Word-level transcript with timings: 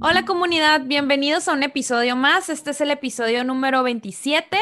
Hola 0.00 0.24
comunidad, 0.26 0.82
bienvenidos 0.84 1.48
a 1.48 1.54
un 1.54 1.62
episodio 1.62 2.14
más. 2.14 2.50
Este 2.50 2.72
es 2.72 2.80
el 2.80 2.90
episodio 2.90 3.42
número 3.42 3.82
27 3.82 4.58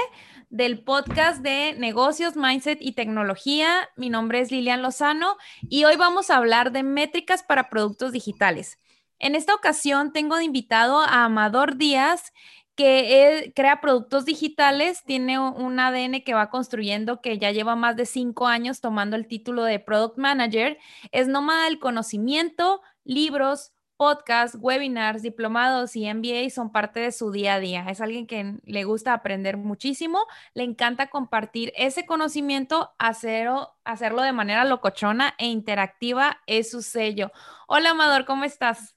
del 0.51 0.85
podcast 0.85 1.43
de 1.43 1.75
negocios, 1.77 2.37
mindset 2.37 2.79
y 2.81 2.93
tecnología. 2.93 3.89
Mi 3.97 4.09
nombre 4.09 4.41
es 4.41 4.53
Lilian 4.53 4.83
Lozano 4.83 5.37
y 5.69 5.85
hoy 5.85 5.97
vamos 5.97 6.31
a 6.31 6.37
hablar 6.37 6.71
de 6.71 6.85
métricas 6.85 7.43
para 7.43 7.69
productos 7.69 8.13
digitales. 8.13 8.79
En 9.19 9.35
esta 9.35 9.55
ocasión 9.55 10.13
tengo 10.13 10.37
de 10.37 10.45
invitado 10.45 11.01
a 11.01 11.25
Amador 11.25 11.77
Díaz, 11.77 12.33
que 12.77 13.53
crea 13.57 13.81
productos 13.81 14.27
digitales, 14.27 15.03
tiene 15.05 15.39
un 15.41 15.81
ADN 15.81 16.23
que 16.23 16.35
va 16.35 16.51
construyendo, 16.51 17.21
que 17.21 17.39
ya 17.39 17.51
lleva 17.51 17.75
más 17.75 17.97
de 17.97 18.07
cinco 18.07 18.47
años 18.47 18.81
tomando 18.81 19.17
el 19.17 19.27
título 19.27 19.65
de 19.65 19.81
Product 19.81 20.19
Manager, 20.19 20.79
es 21.11 21.27
nómada 21.27 21.65
del 21.65 21.79
conocimiento, 21.79 22.83
libros, 23.03 23.73
podcasts, 23.97 24.59
webinars, 24.61 25.23
diplomados 25.23 25.97
y 25.97 26.13
MBA 26.13 26.51
son 26.51 26.71
parte 26.71 27.01
de 27.01 27.13
su 27.13 27.31
día 27.31 27.55
a 27.55 27.61
día. 27.61 27.87
Es 27.89 28.01
alguien 28.01 28.27
que 28.27 28.57
le 28.65 28.85
gusta 28.85 29.13
aprender 29.13 29.57
muchísimo, 29.57 30.21
le 30.55 30.65
encanta 30.65 31.09
compartir 31.09 31.73
ese 31.77 32.07
conocimiento, 32.07 32.91
hacerlo, 32.99 33.73
de 33.85 34.33
manera 34.33 34.65
locochona 34.65 35.35
e 35.39 35.47
interactiva, 35.47 36.39
es 36.47 36.71
su 36.71 36.83
sello. 36.83 37.33
Hola 37.69 37.91
Amador, 37.91 38.25
¿cómo 38.25 38.45
estás? 38.45 38.95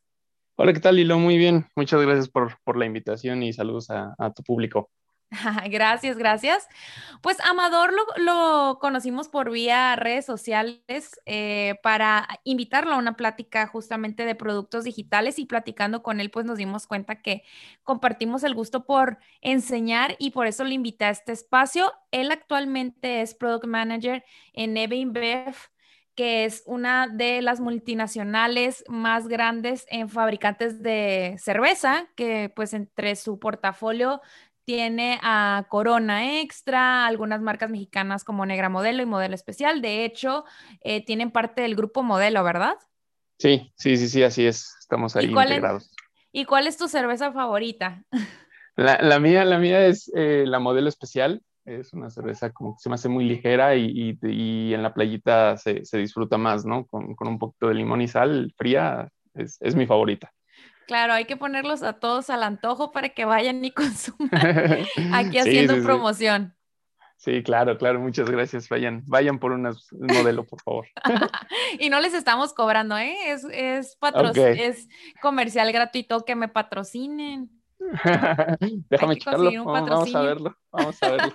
Hola, 0.56 0.74
¿qué 0.74 0.80
tal, 0.80 0.98
Lilo? 0.98 1.18
Muy 1.20 1.38
bien. 1.38 1.68
Muchas 1.76 2.02
gracias 2.02 2.28
por, 2.28 2.78
la 2.78 2.86
invitación 2.86 3.44
y 3.44 3.54
saludos 3.54 3.90
a 3.90 4.34
tu 4.36 4.44
público. 4.44 4.90
Gracias, 5.70 6.18
gracias. 6.18 6.68
Pues 7.22 7.38
Amador 7.42 7.94
lo, 8.18 8.80
conocimos 8.80 9.30
por 9.30 9.52
vía 9.52 9.96
redes 9.96 10.26
sociales 10.26 10.82
eh, 11.26 11.76
para 11.84 12.28
invitarlo 12.44 12.94
a 12.94 12.98
una 12.98 13.16
plática 13.16 13.68
justamente 13.68 14.26
de 14.26 14.36
productos 14.36 14.86
digitales 14.86 15.38
y 15.38 15.46
platicando 15.46 16.02
con 16.02 16.20
él, 16.20 16.32
pues 16.32 16.46
nos 16.46 16.58
dimos 16.58 16.88
cuenta 16.88 17.22
que 17.22 17.44
compartimos 17.84 18.44
el 18.44 18.56
gusto 18.56 18.86
por 18.86 19.20
enseñar 19.42 20.16
y 20.18 20.32
por 20.32 20.48
eso 20.48 20.64
le 20.64 20.74
invité 20.74 21.06
a 21.06 21.10
este 21.12 21.32
espacio. 21.32 21.94
Él 22.12 22.32
actualmente 22.32 23.22
es 23.22 23.36
Product 23.36 23.66
Manager 23.66 24.24
en 24.54 24.78
Eve 24.78 24.96
InBev 24.96 25.56
que 26.20 26.44
es 26.44 26.64
una 26.66 27.08
de 27.08 27.42
las 27.42 27.62
multinacionales 27.62 28.84
más 28.90 29.30
grandes 29.30 29.86
en 29.90 30.10
fabricantes 30.10 30.84
de 30.84 31.38
cerveza, 31.40 32.10
que 32.18 32.52
pues 32.54 32.74
entre 32.74 33.16
su 33.16 33.40
portafolio 33.40 34.20
tiene 34.70 35.20
a 35.24 35.66
Corona 35.68 36.42
Extra, 36.42 37.08
algunas 37.08 37.42
marcas 37.42 37.72
mexicanas 37.72 38.24
como 38.24 38.46
Negra 38.46 38.70
Modelo 38.70 39.02
y 39.02 39.08
Modelo 39.08 39.34
Especial. 39.34 39.82
De 39.82 40.06
hecho, 40.06 40.46
eh, 40.82 41.04
tienen 41.04 41.32
parte 41.32 41.64
del 41.64 41.76
grupo 41.76 42.04
Modelo, 42.04 42.44
¿verdad? 42.44 42.76
Sí, 43.40 43.74
sí, 43.76 43.98
sí, 43.98 44.08
sí, 44.08 44.22
así 44.22 44.46
es. 44.46 44.76
Estamos 44.80 45.16
ahí 45.16 45.26
integrados. 45.26 45.92
¿Y 46.32 46.46
cuál 46.46 46.68
es 46.68 46.78
tu 46.78 46.88
cerveza 46.88 47.32
favorita? 47.32 48.04
La, 48.76 49.20
mía, 49.20 49.44
la 49.44 49.58
mía 49.58 49.88
es 49.88 50.10
eh, 50.16 50.44
la 50.46 50.60
Modelo 50.60 50.88
Especial. 50.88 51.42
Es 51.66 51.92
una 51.92 52.12
cerveza 52.12 52.52
como 52.52 52.76
que 52.76 52.84
se 52.84 52.90
me 52.90 52.96
hace 52.96 53.10
muy 53.10 53.26
ligera 53.26 53.76
y, 53.76 54.20
en 54.22 54.84
la 54.84 54.94
playita 54.94 55.58
se, 55.58 55.82
disfruta 55.94 56.38
más, 56.38 56.64
¿no? 56.64 56.86
Con, 56.86 57.16
un 57.20 57.40
poquito 57.40 57.70
de 57.70 57.74
limón 57.74 58.02
y 58.02 58.08
sal 58.08 58.54
fría, 58.56 59.10
es, 59.34 59.58
es 59.62 59.76
mi 59.76 59.88
favorita. 59.88 60.32
Claro, 60.90 61.14
hay 61.14 61.26
que 61.26 61.38
ponerlos 61.38 61.84
a 61.84 61.94
todos 61.94 62.32
al 62.32 62.42
antojo 62.42 62.92
para 62.92 63.10
que 63.10 63.24
vayan 63.24 63.64
y 63.64 63.70
consuman 63.80 64.32
aquí 65.14 65.38
haciendo 65.38 65.84
promoción. 65.84 66.56
Sí. 67.16 67.44
claro, 67.44 67.78
claro, 67.78 68.00
muchas 68.00 68.28
gracias. 68.28 68.68
Vayan, 68.70 69.04
vayan 69.06 69.38
por 69.38 69.52
un 69.52 69.72
modelo, 69.92 70.46
por 70.46 70.60
favor. 70.64 70.88
y 71.80 71.92
no 71.92 72.00
les 72.00 72.16
estamos 72.16 72.54
cobrando, 72.54 72.98
¿eh? 72.98 73.16
Es, 73.28 73.44
es, 73.52 74.00
es 74.36 74.88
comercial 75.22 75.72
gratuito 75.72 76.26
que 76.26 76.34
me 76.34 76.48
patrocinen. 76.48 77.52
Déjame 78.90 79.18
checarlo. 79.18 79.66
Vamos 79.66 80.16
a 80.16 80.22
verlo. 80.22 80.58
Vamos 80.72 81.04
a 81.04 81.10
verlo. 81.12 81.34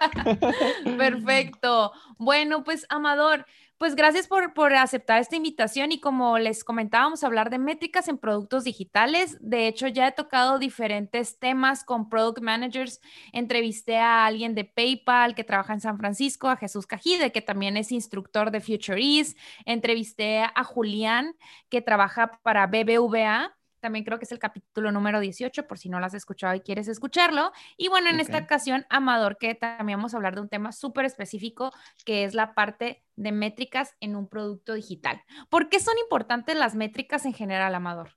Perfecto. 0.99 1.93
Bueno, 2.19 2.65
pues 2.65 2.87
Amador, 2.89 3.47
pues 3.79 3.97
gracias 3.97 4.29
por, 4.29 4.55
por, 4.55 4.73
aceptar 4.75 5.21
esta 5.21 5.37
invitación 5.37 5.93
y 5.93 6.01
como 6.01 6.39
les 6.39 6.65
comentábamos, 6.65 7.25
hablar 7.25 7.51
de 7.51 7.59
métricas 7.59 8.09
en 8.09 8.19
productos 8.19 8.65
digitales. 8.65 9.37
De 9.41 9.67
hecho, 9.67 9.89
ya 9.89 10.09
he 10.09 10.13
tocado 10.13 10.59
diferentes 10.59 11.39
temas 11.39 11.85
con 11.85 12.09
product 12.09 12.41
managers. 12.41 13.01
Entrevisté 13.33 13.99
a 13.99 14.27
alguien 14.27 14.55
de 14.55 14.65
PayPal 14.65 15.35
que 15.35 15.45
trabaja 15.45 15.75
en 15.75 15.81
San 15.81 15.99
Francisco, 15.99 16.49
a 16.49 16.57
Jesús 16.57 16.87
Cajide, 16.87 17.33
que 17.33 17.43
también 17.43 17.77
es 17.77 17.93
instructor 17.93 18.51
de 18.51 18.61
Future 18.61 19.01
Ease. 19.01 19.37
Entrevisté 19.67 20.43
a 20.43 20.65
Julián, 20.65 21.37
que 21.69 21.83
trabaja 21.83 22.39
para 22.43 22.67
BBVA 22.67 23.55
también 23.85 24.07
creo 24.07 24.19
que 24.19 24.25
es 24.25 24.33
el 24.33 24.39
capítulo 24.39 24.91
número 24.93 25.21
18, 25.21 25.67
por 25.67 25.77
si 25.79 25.91
no 25.91 26.01
lo 26.01 26.07
has 26.07 26.15
escuchado 26.15 26.55
y 26.55 26.61
quieres 26.61 26.89
escucharlo. 26.89 27.53
Y 27.77 27.89
bueno, 27.89 28.09
en 28.09 28.19
esta 28.19 28.39
ocasión, 28.39 28.87
Amador, 28.89 29.37
que 29.37 29.55
también 29.55 29.99
vamos 29.99 30.15
a 30.15 30.17
hablar 30.17 30.35
de 30.35 30.41
un 30.41 30.49
tema 30.49 30.73
súper 30.73 31.05
específico, 31.05 31.71
que 32.07 32.25
es 32.25 32.33
la 32.33 32.55
parte 32.55 33.05
de 33.17 33.31
métricas 33.31 33.93
en 34.01 34.17
un 34.17 34.27
producto 34.27 34.73
digital. 34.73 35.21
¿Por 35.51 35.69
qué 35.69 35.81
son 35.81 35.93
importantes 36.03 36.57
las 36.57 36.75
métricas 36.75 37.27
en 37.27 37.35
general, 37.35 37.75
Amador? 37.75 38.13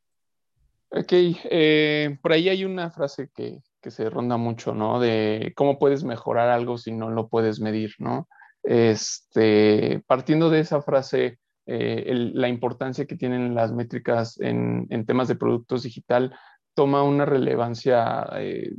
Ok, 0.91 1.11
eh, 1.11 2.17
por 2.21 2.31
ahí 2.31 2.47
hay 2.47 2.63
una 2.63 2.89
frase 2.89 3.29
que, 3.35 3.59
que, 3.81 3.91
se 3.91 4.09
ronda 4.09 4.37
mucho, 4.37 4.73
¿no? 4.73 5.01
De 5.01 5.51
cómo 5.57 5.79
puedes 5.79 6.05
mejorar 6.05 6.47
algo 6.47 6.77
si 6.77 6.93
no 6.93 7.09
lo 7.09 7.27
puedes 7.27 7.59
medir, 7.59 7.91
¿no? 7.99 8.29
Este, 8.63 10.01
partiendo 10.07 10.49
de 10.49 10.61
esa 10.61 10.81
frase, 10.81 11.39
eh, 11.69 12.31
la 12.33 12.47
importancia 12.47 13.05
que 13.05 13.17
tienen 13.17 13.53
las 13.53 13.73
métricas 13.73 14.39
en, 14.39 14.87
temas 15.05 15.27
de 15.27 15.35
productos 15.35 15.83
digital 15.83 16.33
toma 16.73 17.03
una 17.03 17.25
relevancia 17.25 18.25
eh, 18.37 18.73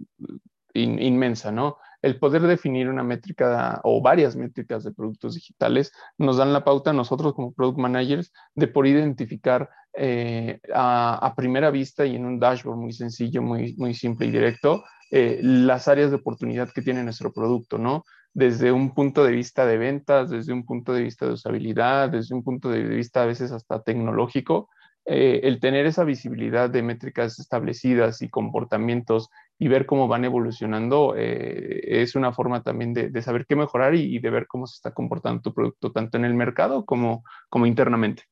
inmensa, 0.72 1.52
¿no? 1.52 1.76
El 2.00 2.18
poder 2.18 2.42
definir 2.42 2.88
una 2.88 3.02
métrica 3.02 3.80
o 3.84 4.00
varias 4.00 4.36
métricas 4.36 4.84
de 4.84 4.92
productos 4.92 5.34
digitales 5.34 5.92
nos 6.16 6.38
dan 6.38 6.54
la 6.54 6.64
pauta 6.64 6.90
a 6.90 6.94
nosotros 6.94 7.34
como 7.34 7.52
product 7.52 7.78
managers 7.78 8.32
de 8.54 8.68
por 8.68 8.86
identificar 8.86 9.68
eh, 9.92 10.58
a, 10.72 11.34
primera 11.36 11.70
vista 11.70 12.06
y 12.06 12.16
en 12.16 12.24
un 12.24 12.38
dashboard 12.38 12.78
muy 12.78 12.92
sencillo, 12.92 13.42
muy, 13.42 13.74
muy 13.76 13.92
simple 13.92 14.28
y 14.28 14.30
directo, 14.30 14.82
las 15.10 15.88
áreas 15.88 16.10
de 16.10 16.16
oportunidad 16.16 16.70
que 16.70 16.82
tiene 16.82 17.02
nuestro 17.02 17.32
producto, 17.32 17.78
¿no? 17.78 18.04
Desde 18.38 18.70
un 18.70 18.94
punto 18.94 19.24
de 19.24 19.32
vista 19.32 19.66
de 19.66 19.78
ventas, 19.78 20.30
desde 20.30 20.52
un 20.52 20.64
punto 20.64 20.92
de 20.92 21.02
vista 21.02 21.26
de 21.26 21.32
usabilidad, 21.32 22.08
desde 22.08 22.36
un 22.36 22.44
punto 22.44 22.68
de 22.70 22.84
vista 22.84 23.24
a 23.24 23.26
veces 23.26 23.50
hasta 23.50 23.82
tecnológico, 23.82 24.70
eh, 25.06 25.40
el 25.42 25.58
tener 25.58 25.86
esa 25.86 26.04
visibilidad 26.04 26.70
de 26.70 26.84
métricas 26.84 27.40
establecidas 27.40 28.22
y 28.22 28.28
comportamientos 28.28 29.28
y 29.58 29.66
ver 29.66 29.86
cómo 29.86 30.06
van 30.06 30.24
evolucionando 30.24 31.16
eh, 31.16 31.80
es 32.00 32.14
una 32.14 32.32
forma 32.32 32.62
también 32.62 32.94
de, 32.94 33.22
saber 33.22 33.44
qué 33.44 33.56
mejorar 33.56 33.96
y, 33.96 34.20
de 34.20 34.30
ver 34.30 34.46
cómo 34.46 34.68
se 34.68 34.76
está 34.76 34.94
comportando 34.94 35.42
tu 35.42 35.52
producto, 35.52 35.90
tanto 35.90 36.16
en 36.16 36.24
el 36.24 36.34
mercado 36.34 36.84
como, 36.84 37.24
como 37.48 37.66
internamente. 37.66 38.22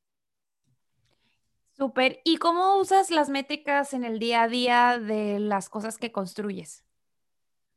Súper. 1.73 2.21
¿Y 2.23 2.37
cómo 2.37 2.79
usas 2.79 3.11
las 3.11 3.29
métricas 3.29 3.93
en 3.93 4.05
el 4.05 4.21
día 4.21 4.45
a 4.45 4.49
día 4.49 5.01
de 5.01 5.41
las 5.41 5.69
cosas 5.69 5.99
que 5.99 6.13
construyes? 6.13 6.86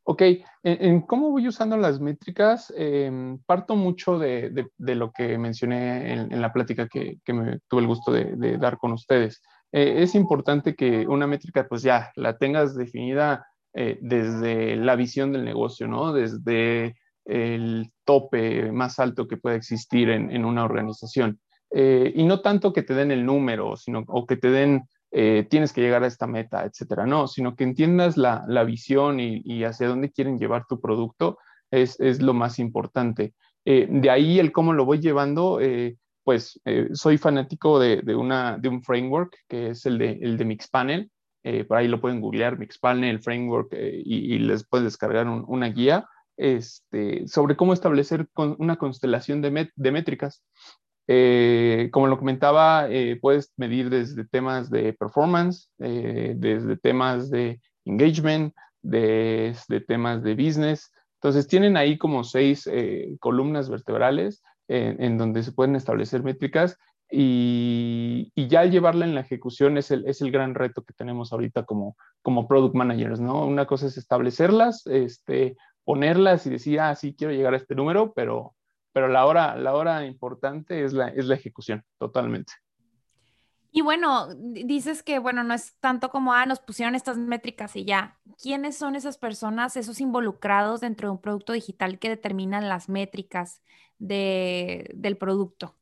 Ok, 0.04 0.22
en, 0.62 1.02
cómo 1.02 1.30
voy 1.30 1.46
usando 1.46 1.76
las 1.76 2.00
métricas, 2.00 2.72
em, 2.76 3.38
parto 3.46 3.76
mucho 3.76 4.18
de, 4.18 4.66
lo 4.78 5.12
que 5.12 5.38
mencioné 5.38 6.12
en, 6.12 6.40
la 6.40 6.52
plática 6.52 6.88
que, 6.88 7.20
me 7.26 7.60
tuve 7.68 7.82
el 7.82 7.86
gusto 7.86 8.12
de, 8.12 8.58
dar 8.58 8.78
con 8.78 8.92
ustedes. 8.92 9.42
Eh, 9.72 10.02
es 10.02 10.14
importante 10.14 10.74
que 10.74 11.06
una 11.06 11.26
métrica, 11.26 11.66
pues 11.68 11.82
ya 11.82 12.10
la 12.16 12.38
tengas 12.38 12.74
definida 12.74 13.46
eh, 13.72 13.98
desde 14.00 14.76
la 14.76 14.96
visión 14.96 15.32
del 15.32 15.44
negocio, 15.44 15.86
¿no? 15.86 16.12
Desde 16.12 16.96
el 17.24 17.92
tope 18.04 18.72
más 18.72 18.98
alto 18.98 19.28
que 19.28 19.36
pueda 19.36 19.56
existir 19.56 20.10
en, 20.10 20.44
una 20.44 20.64
organización. 20.64 21.38
Eh, 21.70 22.12
y 22.16 22.24
no 22.24 22.40
tanto 22.40 22.72
que 22.72 22.82
te 22.82 22.94
den 22.94 23.12
el 23.12 23.24
número, 23.24 23.76
sino 23.76 24.02
o 24.08 24.26
que 24.26 24.36
te 24.36 24.50
den 24.50 24.82
eh, 25.12 25.46
tienes 25.50 25.72
que 25.72 25.80
llegar 25.80 26.04
a 26.04 26.06
esta 26.06 26.26
meta, 26.26 26.64
etcétera. 26.64 27.06
No, 27.06 27.26
sino 27.26 27.56
que 27.56 27.64
entiendas 27.64 28.16
la, 28.16 28.64
visión 28.64 29.18
y, 29.20 29.64
hacia 29.64 29.88
dónde 29.88 30.10
quieren 30.10 30.38
llevar 30.38 30.66
tu 30.68 30.80
producto 30.80 31.38
es, 31.70 31.98
lo 32.20 32.34
más 32.34 32.58
importante. 32.58 33.34
Eh, 33.64 33.86
de 33.90 34.10
ahí 34.10 34.38
el 34.38 34.52
cómo 34.52 34.72
lo 34.72 34.84
voy 34.84 35.00
llevando, 35.00 35.60
eh, 35.60 35.96
pues 36.24 36.60
soy 36.92 37.18
fanático 37.18 37.80
de, 37.80 38.14
una, 38.14 38.56
de 38.58 38.68
un 38.68 38.82
framework 38.82 39.36
que 39.48 39.70
es 39.70 39.86
el 39.86 39.98
de, 39.98 40.18
el 40.22 40.36
de 40.36 40.44
Mixpanel. 40.44 41.10
por 41.66 41.78
ahí 41.78 41.88
lo 41.88 42.00
pueden 42.00 42.20
googlear, 42.20 42.58
Mixpanel, 42.58 43.20
framework, 43.20 43.72
y, 43.72 44.38
les 44.38 44.66
puedes 44.66 44.84
descargar 44.84 45.26
una 45.28 45.68
guía 45.68 46.06
este, 46.36 47.26
sobre 47.26 47.56
cómo 47.56 47.72
establecer 47.72 48.28
una 48.34 48.76
constelación 48.76 49.42
de, 49.42 49.70
de 49.74 49.92
métricas. 49.92 50.42
Eh, 51.12 51.88
como 51.90 52.06
lo 52.06 52.18
comentaba, 52.18 52.88
eh, 52.88 53.18
puedes 53.20 53.52
medir 53.56 53.90
desde 53.90 54.24
temas 54.24 54.70
de 54.70 54.92
performance, 54.92 55.68
eh, 55.80 56.34
desde 56.36 56.76
temas 56.76 57.30
de 57.30 57.60
engagement, 57.84 58.54
desde 58.80 59.80
temas 59.80 60.22
de 60.22 60.36
business. 60.36 60.92
Entonces, 61.16 61.48
tienen 61.48 61.76
ahí 61.76 61.98
como 61.98 62.22
seis 62.22 62.70
columnas 63.18 63.68
vertebrales 63.68 64.40
en, 64.68 65.18
donde 65.18 65.42
se 65.42 65.50
pueden 65.50 65.74
establecer 65.74 66.22
métricas 66.22 66.78
y, 67.10 68.32
ya 68.36 68.64
llevarla 68.66 69.04
en 69.04 69.16
la 69.16 69.22
ejecución 69.22 69.78
es 69.78 69.90
el, 69.90 70.06
es 70.06 70.22
el 70.22 70.30
gran 70.30 70.54
reto 70.54 70.84
que 70.84 70.94
tenemos 70.94 71.32
ahorita 71.32 71.64
como, 71.64 71.96
como 72.22 72.46
product 72.46 72.76
managers, 72.76 73.18
¿no? 73.18 73.44
Una 73.44 73.66
cosa 73.66 73.88
es 73.88 73.98
establecerlas, 73.98 74.86
este, 74.86 75.56
ponerlas 75.84 76.46
y 76.46 76.50
decir, 76.50 76.78
ah, 76.78 76.94
sí, 76.94 77.16
quiero 77.16 77.32
llegar 77.34 77.52
a 77.52 77.56
este 77.56 77.74
número, 77.74 78.12
pero, 78.14 78.54
pero 79.00 79.10
la, 79.10 79.24
hora, 79.24 79.56
la 79.56 79.72
hora 79.72 80.04
importante 80.04 80.84
es 80.84 80.92
la, 80.92 81.08
es 81.08 81.24
la 81.24 81.34
ejecución, 81.34 81.82
totalmente. 81.96 82.52
Y 83.72 83.80
bueno, 83.80 84.28
dices 84.34 85.02
que, 85.02 85.18
bueno, 85.18 85.42
no 85.42 85.54
es 85.54 85.74
tanto 85.80 86.10
como, 86.10 86.34
ah, 86.34 86.44
nos 86.44 86.60
pusieron 86.60 86.94
estas 86.94 87.16
métricas 87.16 87.76
y 87.76 87.86
ya. 87.86 88.18
¿Quiénes 88.42 88.76
son 88.76 88.96
esas 88.96 89.16
personas, 89.16 89.78
esos 89.78 90.02
involucrados 90.02 90.82
dentro 90.82 91.08
de 91.08 91.12
un 91.12 91.20
producto 91.22 91.54
digital 91.54 91.98
que 91.98 92.10
determinan 92.10 92.68
las 92.68 92.90
métricas 92.90 93.62
de, 93.98 94.90
del 94.92 95.16
producto? 95.16 95.74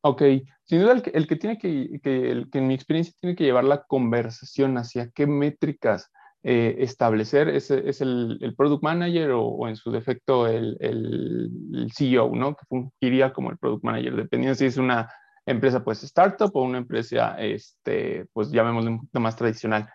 Ok, 0.00 0.22
sin 0.64 0.80
duda 0.80 0.92
el 0.92 1.02
que, 1.02 1.10
el 1.10 1.28
que 1.28 1.36
tiene 1.36 1.56
que, 1.56 2.00
que, 2.02 2.32
el 2.32 2.50
que 2.50 2.58
en 2.58 2.66
mi 2.66 2.74
experiencia 2.74 3.14
tiene 3.20 3.36
que 3.36 3.44
llevar 3.44 3.62
la 3.62 3.84
conversación 3.84 4.76
hacia 4.76 5.08
qué 5.12 5.28
métricas 5.28 6.10
eh, 6.46 6.76
establecer 6.80 7.48
es, 7.48 7.70
es 7.70 8.02
el, 8.02 8.38
el, 8.42 8.54
product 8.54 8.82
manager 8.82 9.30
o, 9.32 9.66
en 9.66 9.76
su 9.76 9.90
defecto 9.90 10.46
el, 10.46 10.76
el, 10.78 11.90
CEO, 11.90 12.30
¿no? 12.34 12.54
Que 12.54 12.66
fungiría 12.68 13.32
como 13.32 13.50
el 13.50 13.56
product 13.56 13.82
manager, 13.82 14.14
dependiendo 14.14 14.54
si 14.54 14.66
es 14.66 14.76
una 14.76 15.10
empresa 15.46 15.82
pues 15.82 16.04
startup 16.04 16.50
o 16.54 16.62
una 16.62 16.78
empresa, 16.78 17.36
este, 17.38 18.26
pues 18.34 18.50
llamémosle 18.50 18.90
un 18.90 18.98
poquito 18.98 19.20
más 19.20 19.36
tradicional. 19.36 19.88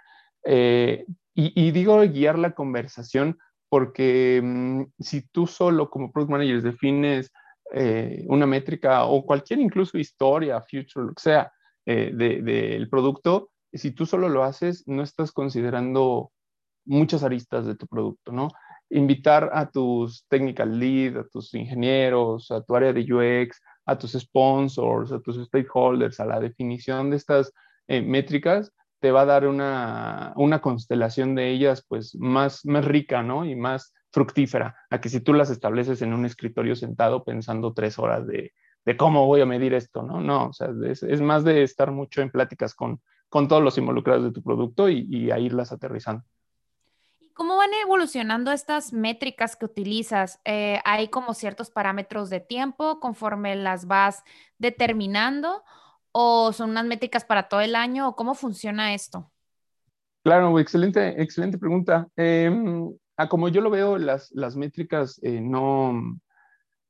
Eh, 0.44 1.06
y, 1.36 1.72
digo 1.72 2.00
guiar 2.00 2.38
la 2.38 2.52
conversación 2.52 3.38
porque 3.70 4.42
mm, 4.44 4.84
si 5.00 5.22
tú 5.30 5.48
solo 5.48 5.90
como 5.90 6.12
product 6.12 6.32
manager 6.32 6.62
defines 6.64 7.32
eh, 7.74 8.26
una 8.28 8.48
métrica 8.48 9.06
o 9.06 9.24
cualquier 9.24 9.60
incluso 9.60 10.00
historia, 10.00 10.60
future, 10.62 11.06
lo 11.06 11.14
que 11.14 11.22
sea, 11.22 11.54
eh, 11.86 12.12
del 12.14 12.44
de, 12.44 12.88
producto, 12.90 13.52
si 13.72 13.92
tú 13.92 14.08
solo 14.08 14.28
lo 14.30 14.44
haces, 14.44 14.84
no 14.88 15.04
estás 15.04 15.32
considerando 15.32 16.32
muchas 16.86 17.24
aristas 17.24 17.66
de 17.66 17.76
tu 17.76 17.88
producto, 17.88 18.32
¿no? 18.32 18.50
Invitar 18.90 19.52
a 19.54 19.70
tus 19.70 20.26
technical 20.28 20.80
lead, 20.80 21.18
a 21.18 21.28
tus 21.28 21.54
ingenieros, 21.54 22.50
a 22.52 22.62
tu 22.62 22.76
área 22.76 22.94
de 22.94 23.02
UX, 23.02 23.62
a 23.86 23.98
tus 23.98 24.14
sponsors, 24.14 25.12
a 25.12 25.20
tus 25.20 25.44
stakeholders, 25.46 26.20
a 26.20 26.26
la 26.26 26.40
definición 26.40 27.10
de 27.10 27.18
estas 27.18 27.54
eh, 27.88 28.02
métricas, 28.02 28.72
te 29.00 29.12
va 29.12 29.22
a 29.22 29.26
dar 29.26 29.48
una, 29.48 30.34
una, 30.36 30.62
constelación 30.62 31.36
de 31.36 31.50
ellas 31.50 31.86
pues 31.88 32.16
más, 32.16 32.66
más 32.66 32.86
rica, 32.86 33.24
¿no? 33.24 33.46
Y 33.46 33.56
más 33.56 33.94
fructífera, 34.12 34.76
a 34.90 35.00
que 35.00 35.10
si 35.10 35.22
tú 35.22 35.34
las 35.34 35.50
estableces 35.50 36.02
en 36.02 36.14
un 36.14 36.26
escritorio 36.26 36.76
sentado 36.76 37.24
pensando 37.24 37.74
tres 37.74 37.98
horas 38.00 38.28
de, 38.28 38.54
de 38.86 38.98
cómo 38.98 39.26
voy 39.28 39.42
a 39.42 39.46
medir 39.46 39.74
esto, 39.74 40.04
¿no? 40.04 40.20
No, 40.20 40.48
o 40.48 40.54
sea, 40.54 40.70
es, 40.86 41.22
más 41.22 41.44
de 41.44 41.64
estar 41.64 41.92
mucho 41.92 42.22
en 42.22 42.32
pláticas 42.32 42.74
con, 42.74 43.02
con 43.30 43.48
todos 43.48 43.64
los 43.64 43.78
involucrados 43.78 44.24
de 44.24 44.32
tu 44.32 44.44
producto 44.44 44.90
y, 44.90 45.08
y 45.10 45.32
a 45.32 45.40
irlas 45.40 45.72
aterrizando. 45.72 46.24
¿Cómo 47.40 47.56
van 47.56 47.70
evolucionando 47.82 48.52
estas 48.52 48.92
métricas 48.92 49.56
que 49.56 49.64
utilizas? 49.64 50.42
Eh, 50.44 50.82
¿Hay 50.84 51.08
como 51.08 51.34
ciertos 51.34 51.72
parámetros 51.72 52.30
de 52.30 52.42
tiempo 52.42 53.00
conforme 53.00 53.56
las 53.56 53.88
vas 53.88 54.26
determinando? 54.58 55.64
¿O 56.12 56.52
son 56.52 56.72
unas 56.72 56.84
métricas 56.84 57.24
para 57.24 57.48
todo 57.48 57.62
el 57.62 57.76
año? 57.76 58.10
¿O 58.10 58.16
cómo 58.18 58.36
funciona 58.36 58.94
esto? 58.94 59.32
Claro, 60.22 60.60
excelente, 60.60 61.22
excelente 61.22 61.58
pregunta. 61.58 62.10
Eh, 62.18 62.52
como 63.30 63.48
yo 63.48 63.62
lo 63.62 63.70
veo, 63.70 63.98
las, 63.98 64.30
las 64.34 64.58
métricas 64.58 65.18
eh, 65.24 65.40
no, 65.40 65.94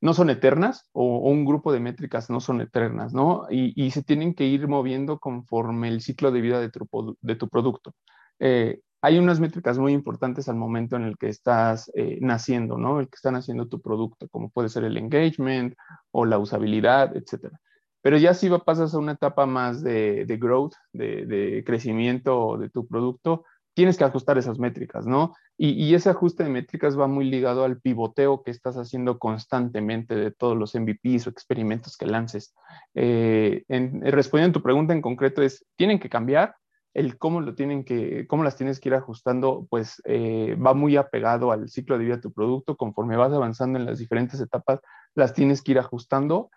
no 0.02 0.14
son 0.16 0.32
eternas 0.32 0.90
o, 0.94 1.30
un 1.30 1.46
grupo 1.46 1.72
de 1.72 1.80
métricas 1.80 2.32
no 2.32 2.40
son 2.40 2.62
eternas, 2.62 3.14
¿no? 3.14 3.46
Y, 3.52 3.80
y, 3.80 3.92
se 3.92 4.02
tienen 4.02 4.34
que 4.34 4.46
ir 4.46 4.68
moviendo 4.68 5.20
conforme 5.20 5.90
el 5.90 6.02
ciclo 6.02 6.32
de 6.32 6.42
vida 6.42 6.60
de 6.60 6.72
tu, 6.72 7.18
de 7.22 7.36
tu 7.36 7.48
producto. 7.50 7.94
Eh, 8.40 8.80
hay 9.02 9.18
unas 9.18 9.40
métricas 9.40 9.78
muy 9.78 9.94
importantes 9.94 10.50
al 10.50 10.56
momento 10.56 10.96
en 10.96 11.04
el 11.04 11.18
que 11.18 11.30
estás 11.30 11.92
eh, 11.96 12.18
naciendo, 12.22 12.78
¿no? 12.78 13.00
El 13.00 13.08
que 13.08 13.16
está 13.16 13.32
naciendo 13.32 13.68
tu 13.68 13.82
producto, 13.82 14.28
como 14.30 14.50
puede 14.50 14.70
ser 14.70 14.84
el 14.84 14.98
engagement 14.98 15.76
o 16.12 16.26
la 16.26 16.38
usabilidad, 16.38 17.16
etcétera. 17.16 17.60
Pero 18.02 18.18
ya 18.18 18.34
si 18.34 18.50
pasas 18.50 18.94
a 18.94 18.98
una 18.98 19.14
etapa 19.14 19.46
más 19.46 19.84
de, 19.84 20.26
growth, 20.40 20.74
de, 20.94 21.64
crecimiento 21.66 22.58
de 22.58 22.70
tu 22.70 22.88
producto, 22.88 23.46
tienes 23.74 23.98
que 23.98 24.04
ajustar 24.04 24.38
esas 24.38 24.60
métricas, 24.60 25.06
¿no? 25.06 25.34
Y, 25.58 25.94
ese 25.94 26.10
ajuste 26.10 26.44
de 26.46 26.50
métricas 26.50 26.98
va 26.98 27.08
muy 27.08 27.26
ligado 27.30 27.66
al 27.66 27.82
pivoteo 27.82 28.44
que 28.44 28.52
estás 28.52 28.78
haciendo 28.78 29.20
constantemente 29.20 30.16
de 30.16 30.32
todos 30.32 30.58
los 30.58 30.74
MVPs 30.74 31.28
o 31.28 31.30
experimentos 31.30 31.98
que 31.98 32.06
lances. 32.06 32.54
Eh, 32.96 33.64
en, 33.68 34.02
respondiendo 34.02 34.58
a 34.58 34.60
tu 34.60 34.64
pregunta 34.64 34.94
en 34.94 35.02
concreto 35.02 35.42
es, 35.42 35.66
¿tienen 35.76 36.00
que 36.00 36.10
cambiar? 36.10 36.56
El 37.00 37.18
cómo 37.18 37.40
lo 37.40 37.56
tienen 37.56 37.86
que, 37.86 38.28
cómo 38.28 38.44
las 38.44 38.58
tienes 38.58 38.82
que 38.82 38.90
ir 38.90 38.96
ajustando, 38.96 39.66
pues 39.70 40.02
eh, 40.04 40.56
va 40.56 40.74
muy 40.74 40.98
apegado 40.98 41.54
al 41.54 41.70
ciclo 41.70 41.98
de 41.98 42.04
vida 42.04 42.16
de 42.18 42.22
tu 42.22 42.34
producto. 42.34 42.76
Conforme 42.76 43.16
vas 43.16 43.32
avanzando 43.32 43.80
en 43.80 43.86
las 43.86 44.00
diferentes 44.00 44.42
etapas, 44.42 44.82
las 45.16 45.34
tienes 45.34 45.62
que 45.62 45.72
ir 45.72 45.80
ajustando. 45.80 46.52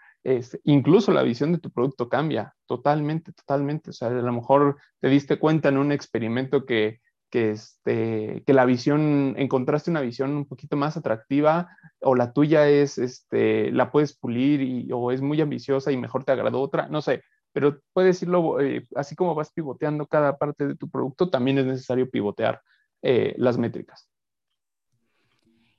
Incluso 0.64 1.12
la 1.12 1.22
visión 1.22 1.52
de 1.52 1.58
tu 1.58 1.70
producto 1.70 2.08
cambia 2.08 2.54
totalmente, 2.66 3.32
totalmente. 3.32 3.90
O 3.90 3.92
sea, 3.92 4.08
a 4.08 4.10
lo 4.10 4.32
mejor 4.32 4.78
te 5.00 5.08
diste 5.08 5.38
cuenta 5.38 5.68
en 5.68 5.78
un 5.78 5.92
experimento 5.92 6.64
que, 6.66 7.00
que, 7.30 7.52
este, 7.52 8.42
que 8.44 8.52
la 8.52 8.64
visión, 8.64 9.34
encontraste 9.38 9.92
una 9.92 10.00
visión 10.00 10.32
un 10.32 10.46
poquito 10.46 10.76
más 10.76 10.96
atractiva 10.96 11.68
o 12.00 12.16
la 12.16 12.32
tuya 12.32 12.68
es, 12.68 12.98
este, 12.98 13.70
la 13.70 13.92
puedes 13.92 14.16
pulir 14.16 14.60
y, 14.60 14.88
o 14.92 15.12
es 15.12 15.20
muy 15.20 15.40
ambiciosa 15.40 15.92
y 15.92 15.96
mejor 15.96 16.24
te 16.24 16.32
agradó 16.32 16.60
otra, 16.60 16.88
no 16.88 17.00
sé, 17.00 17.22
pero 17.52 17.80
puedes 17.92 18.22
irlo, 18.22 18.60
eh, 18.60 18.86
así 18.94 19.14
como 19.14 19.34
vas 19.34 19.52
pivoteando 19.52 20.06
cada 20.06 20.38
parte 20.38 20.66
de 20.66 20.74
tu 20.74 20.88
producto, 20.88 21.30
también 21.30 21.58
es 21.58 21.66
necesario 21.66 22.10
pivotear 22.10 22.62
eh, 23.02 23.34
las 23.36 23.58
métricas. 23.58 24.08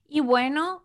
Y 0.07 0.19
bueno, 0.19 0.83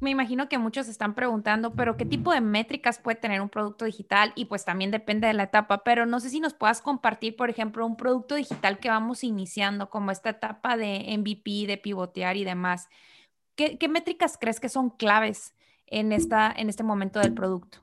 me 0.00 0.10
imagino 0.10 0.48
que 0.48 0.58
muchos 0.58 0.88
están 0.88 1.14
preguntando, 1.14 1.72
pero 1.74 1.96
¿qué 1.96 2.04
tipo 2.04 2.32
de 2.32 2.40
métricas 2.40 2.98
puede 2.98 3.16
tener 3.16 3.40
un 3.40 3.48
producto 3.48 3.84
digital? 3.84 4.32
Y 4.34 4.46
pues 4.46 4.64
también 4.64 4.90
depende 4.90 5.26
de 5.26 5.32
la 5.34 5.44
etapa, 5.44 5.84
pero 5.84 6.04
no 6.04 6.20
sé 6.20 6.30
si 6.30 6.40
nos 6.40 6.54
puedas 6.54 6.82
compartir, 6.82 7.36
por 7.36 7.48
ejemplo, 7.48 7.86
un 7.86 7.96
producto 7.96 8.34
digital 8.34 8.78
que 8.78 8.90
vamos 8.90 9.24
iniciando, 9.24 9.88
como 9.88 10.10
esta 10.10 10.30
etapa 10.30 10.76
de 10.76 11.16
MVP, 11.16 11.66
de 11.66 11.78
pivotear 11.78 12.36
y 12.36 12.44
demás. 12.44 12.88
¿Qué, 13.54 13.78
qué 13.78 13.88
métricas 13.88 14.36
crees 14.38 14.60
que 14.60 14.68
son 14.68 14.90
claves 14.90 15.54
en, 15.86 16.12
esta, 16.12 16.52
en 16.52 16.68
este 16.68 16.82
momento 16.82 17.20
del 17.20 17.34
producto? 17.34 17.78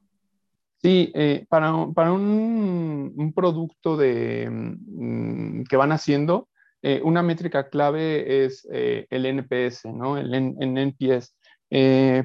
Sí, 0.82 1.12
eh, 1.16 1.46
para, 1.50 1.74
un, 1.74 3.34
producto 3.36 3.98
mm, 3.98 5.64
que 5.64 5.76
van 5.76 5.92
haciendo, 5.92 6.50
eh, 6.84 7.02
una 7.04 7.24
métrica 7.24 7.70
clave 7.70 8.46
es 8.46 8.68
eh, 8.72 9.08
el 9.10 9.26
NPS, 9.26 9.86
¿no? 9.86 10.18
El, 10.18 10.34
NPS. 10.34 11.36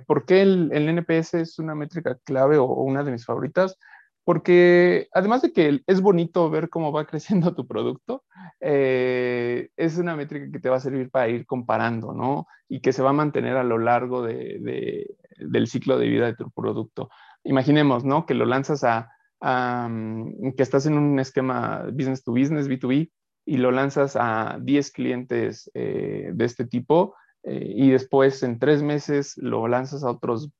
¿Por 0.06 0.26
qué 0.26 0.42
el, 0.42 0.70
NPS 0.70 1.34
es 1.34 1.58
una 1.58 1.74
métrica 1.74 2.18
clave 2.24 2.58
o, 2.58 2.66
una 2.66 3.02
de 3.02 3.12
mis 3.12 3.24
favoritas? 3.24 3.78
Porque 4.24 5.08
además 5.12 5.42
de 5.42 5.52
que 5.52 5.80
es 5.86 6.00
bonito 6.00 6.50
ver 6.50 6.68
cómo 6.68 6.92
va 6.92 7.06
creciendo 7.06 7.54
tu 7.54 7.66
producto, 7.66 8.22
es 8.60 9.98
una 9.98 10.14
métrica 10.14 10.50
que 10.52 10.60
te 10.60 10.68
va 10.68 10.76
a 10.76 10.80
servir 10.80 11.10
para 11.10 11.28
ir 11.28 11.46
comparando, 11.46 12.12
¿no? 12.12 12.46
Y 12.68 12.80
que 12.80 12.92
se 12.92 13.02
va 13.02 13.10
a 13.10 13.14
mantener 13.14 13.56
a 13.56 13.64
lo 13.64 13.78
largo 13.78 14.22
de, 14.22 14.58
de, 14.60 15.16
del 15.38 15.66
ciclo 15.68 15.98
de 15.98 16.08
vida 16.08 16.26
de 16.26 16.36
tu 16.36 16.50
producto 16.50 17.08
imaginemos, 17.44 18.04
¿no? 18.04 18.26
Que 18.26 18.34
lo 18.34 18.44
lanzas 18.46 18.84
a, 18.84 19.10
a, 19.40 19.88
que 20.56 20.62
estás 20.62 20.86
en 20.86 20.94
un 20.94 21.18
esquema 21.18 21.84
business 21.92 22.22
to 22.22 22.32
business, 22.32 22.68
B2B, 22.68 23.10
y 23.44 23.56
lo 23.56 23.70
lanzas 23.72 24.16
a 24.16 24.58
10 24.60 24.90
clientes 24.92 25.70
eh, 25.74 26.30
de 26.32 26.44
este 26.44 26.64
tipo, 26.64 27.14
eh, 27.42 27.72
y 27.74 27.90
después 27.90 28.42
en 28.42 28.58
tres 28.58 28.82
meses 28.82 29.36
lo 29.36 29.66
lanzas 29.66 30.04
a 30.04 30.10
otros 30.10 30.50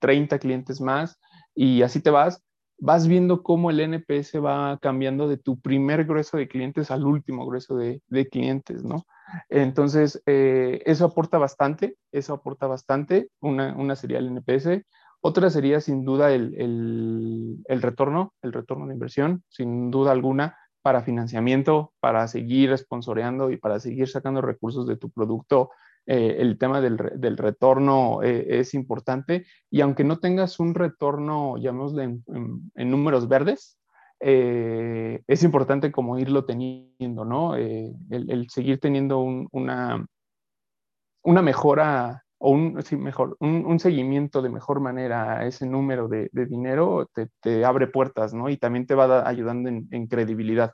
30 0.00 0.38
clientes 0.38 0.80
más, 0.80 1.18
y 1.54 1.82
así 1.82 2.00
te 2.00 2.10
vas, 2.10 2.42
vas 2.78 3.08
viendo 3.08 3.42
cómo 3.42 3.70
el 3.70 3.80
NPS 3.80 4.34
va 4.44 4.78
cambiando 4.82 5.28
de 5.28 5.38
tu 5.38 5.58
primer 5.60 6.04
grueso 6.04 6.36
de 6.36 6.48
clientes 6.48 6.90
al 6.90 7.06
último 7.06 7.46
grueso 7.46 7.76
de, 7.76 8.02
de 8.08 8.28
clientes, 8.28 8.84
¿no? 8.84 9.06
Entonces, 9.48 10.22
eh, 10.26 10.82
eso 10.86 11.06
aporta 11.06 11.38
bastante, 11.38 11.96
eso 12.12 12.34
aporta 12.34 12.66
bastante, 12.66 13.30
una, 13.40 13.74
una 13.76 13.96
sería 13.96 14.18
el 14.18 14.28
NPS. 14.28 14.84
Otra 15.26 15.50
sería 15.50 15.80
sin 15.80 16.04
duda 16.04 16.30
el, 16.30 16.54
el, 16.56 17.56
el, 17.64 17.82
retorno, 17.82 18.32
el 18.42 18.52
retorno 18.52 18.86
de 18.86 18.94
inversión, 18.94 19.42
sin 19.48 19.90
duda 19.90 20.12
alguna, 20.12 20.56
para 20.82 21.02
financiamiento, 21.02 21.92
para 21.98 22.28
seguir 22.28 22.78
sponsoreando 22.78 23.50
y 23.50 23.56
para 23.56 23.80
seguir 23.80 24.06
sacando 24.08 24.40
recursos 24.40 24.86
de 24.86 24.96
tu 24.96 25.10
producto. 25.10 25.70
Eh, 26.06 26.36
el 26.38 26.58
tema 26.58 26.80
del, 26.80 26.96
del 27.16 27.36
retorno 27.36 28.22
eh, 28.22 28.60
es 28.60 28.72
importante 28.74 29.46
y 29.68 29.80
aunque 29.80 30.04
no 30.04 30.20
tengas 30.20 30.60
un 30.60 30.76
retorno, 30.76 31.56
llamémosle 31.56 32.04
en, 32.04 32.24
en, 32.28 32.70
en 32.76 32.90
números 32.92 33.26
verdes, 33.26 33.80
eh, 34.20 35.24
es 35.26 35.42
importante 35.42 35.90
como 35.90 36.20
irlo 36.20 36.44
teniendo, 36.44 37.24
¿no? 37.24 37.56
El, 37.56 38.46
seguir 38.48 38.78
teniendo 38.78 39.18
un, 39.18 39.48
una, 39.50 40.06
una 41.24 41.42
mejora 41.42 42.25
o 42.38 42.50
un, 42.50 42.82
mejor, 42.98 43.36
un, 43.40 43.78
seguimiento 43.80 44.42
de 44.42 44.50
mejor 44.50 44.80
manera 44.80 45.38
a 45.38 45.46
ese 45.46 45.66
número 45.66 46.08
de, 46.08 46.28
dinero 46.32 47.08
te, 47.40 47.64
abre 47.64 47.86
puertas, 47.86 48.34
¿no? 48.34 48.50
Y 48.50 48.58
también 48.58 48.86
te 48.86 48.94
va 48.94 49.26
ayudando 49.28 49.68
en, 49.68 50.06
credibilidad. 50.06 50.72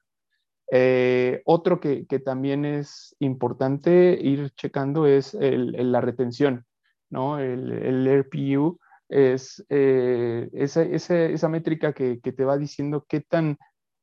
Eh, 0.70 1.42
otro 1.44 1.80
que, 1.80 2.04
también 2.24 2.64
es 2.64 3.14
importante 3.20 4.18
ir 4.20 4.50
checando 4.56 5.06
es 5.06 5.34
la 5.34 6.00
retención, 6.00 6.64
¿no? 7.10 7.38
El, 7.38 7.70
el 7.72 8.24
RPU 8.24 8.78
es 9.12 9.64
eh, 9.68 10.48
esa, 10.54 10.82
esa, 10.82 11.48
métrica 11.48 11.92
que, 11.92 12.20
que, 12.20 12.32
te 12.32 12.44
va 12.44 12.56
diciendo 12.56 13.04
qué 13.06 13.20
tan 13.20 13.58